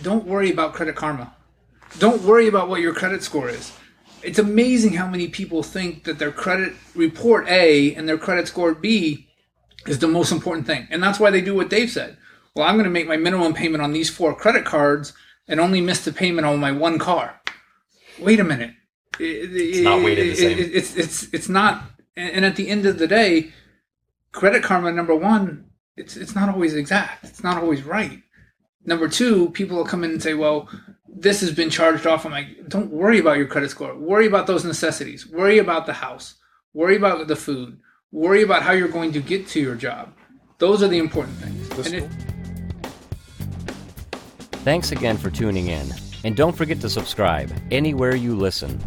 Don't 0.03 0.25
worry 0.25 0.51
about 0.51 0.73
credit 0.73 0.95
karma. 0.95 1.33
Don't 1.99 2.21
worry 2.23 2.47
about 2.47 2.67
what 2.67 2.81
your 2.81 2.93
credit 2.93 3.23
score 3.23 3.47
is. 3.49 3.71
It's 4.25 4.39
amazing 4.39 4.93
how 4.93 5.07
many 5.07 5.27
people 5.27 5.61
think 5.61 6.03
that 6.05 6.19
their 6.19 6.31
credit 6.31 6.73
report 6.95 7.47
A 7.47 7.93
and 7.95 8.09
their 8.09 8.17
credit 8.17 8.47
score 8.47 8.73
B 8.73 9.27
is 9.85 9.99
the 9.99 10.07
most 10.07 10.31
important 10.31 10.65
thing. 10.65 10.87
And 10.89 11.01
that's 11.01 11.19
why 11.19 11.29
they 11.29 11.41
do 11.41 11.55
what 11.55 11.69
Dave 11.69 11.91
said. 11.91 12.17
Well, 12.55 12.67
I'm 12.67 12.75
going 12.75 12.85
to 12.85 12.89
make 12.89 13.07
my 13.07 13.17
minimum 13.17 13.53
payment 13.53 13.83
on 13.83 13.93
these 13.93 14.09
four 14.09 14.33
credit 14.33 14.65
cards 14.65 15.13
and 15.47 15.59
only 15.59 15.81
miss 15.81 16.03
the 16.03 16.11
payment 16.11 16.47
on 16.47 16.59
my 16.59 16.71
one 16.71 16.97
car. 16.97 17.39
Wait 18.19 18.39
a 18.39 18.43
minute. 18.43 18.73
It's 19.19 19.83
not 19.83 20.03
weighted 20.03 20.31
the 20.31 20.35
same. 20.35 20.57
it's 20.57 20.95
it's 20.95 21.33
it's 21.33 21.49
not. 21.49 21.83
And 22.17 22.31
and 22.31 22.45
at 22.45 22.55
the 22.55 22.67
end 22.69 22.85
of 22.85 22.97
the 22.97 23.07
day, 23.07 23.53
credit 24.31 24.63
karma 24.63 24.91
number 24.91 25.15
one, 25.15 25.69
it's 25.95 26.17
it's 26.17 26.35
not 26.35 26.49
always 26.49 26.73
exact. 26.73 27.25
It's 27.25 27.43
not 27.43 27.57
always 27.57 27.83
right. 27.83 28.21
Number 28.85 29.07
two, 29.07 29.49
people 29.51 29.77
will 29.77 29.85
come 29.85 30.03
in 30.03 30.11
and 30.11 30.21
say, 30.21 30.33
"Well, 30.33 30.69
this 31.17 31.41
has 31.41 31.51
been 31.51 31.69
charged 31.69 32.05
off." 32.05 32.25
I'm 32.25 32.31
like, 32.31 32.67
"Don't 32.67 32.91
worry 32.91 33.19
about 33.19 33.37
your 33.37 33.47
credit 33.47 33.71
score. 33.71 33.95
Worry 33.95 34.27
about 34.27 34.47
those 34.47 34.65
necessities. 34.65 35.27
Worry 35.27 35.59
about 35.59 35.85
the 35.85 35.93
house. 35.93 36.35
Worry 36.73 36.97
about 36.97 37.27
the 37.27 37.35
food. 37.35 37.77
Worry 38.11 38.43
about 38.43 38.63
how 38.63 38.73
you're 38.73 38.87
going 38.87 39.11
to 39.13 39.21
get 39.21 39.47
to 39.49 39.59
your 39.59 39.75
job. 39.75 40.13
Those 40.59 40.83
are 40.83 40.87
the 40.87 40.99
important 40.99 41.37
things." 41.37 41.93
It, 41.93 42.09
Thanks 44.65 44.91
again 44.91 45.17
for 45.17 45.29
tuning 45.29 45.67
in. 45.67 45.87
And 46.23 46.35
don't 46.35 46.57
forget 46.57 46.81
to 46.81 46.89
subscribe 46.89 47.51
anywhere 47.69 48.15
you 48.15 48.35
listen. 48.35 48.81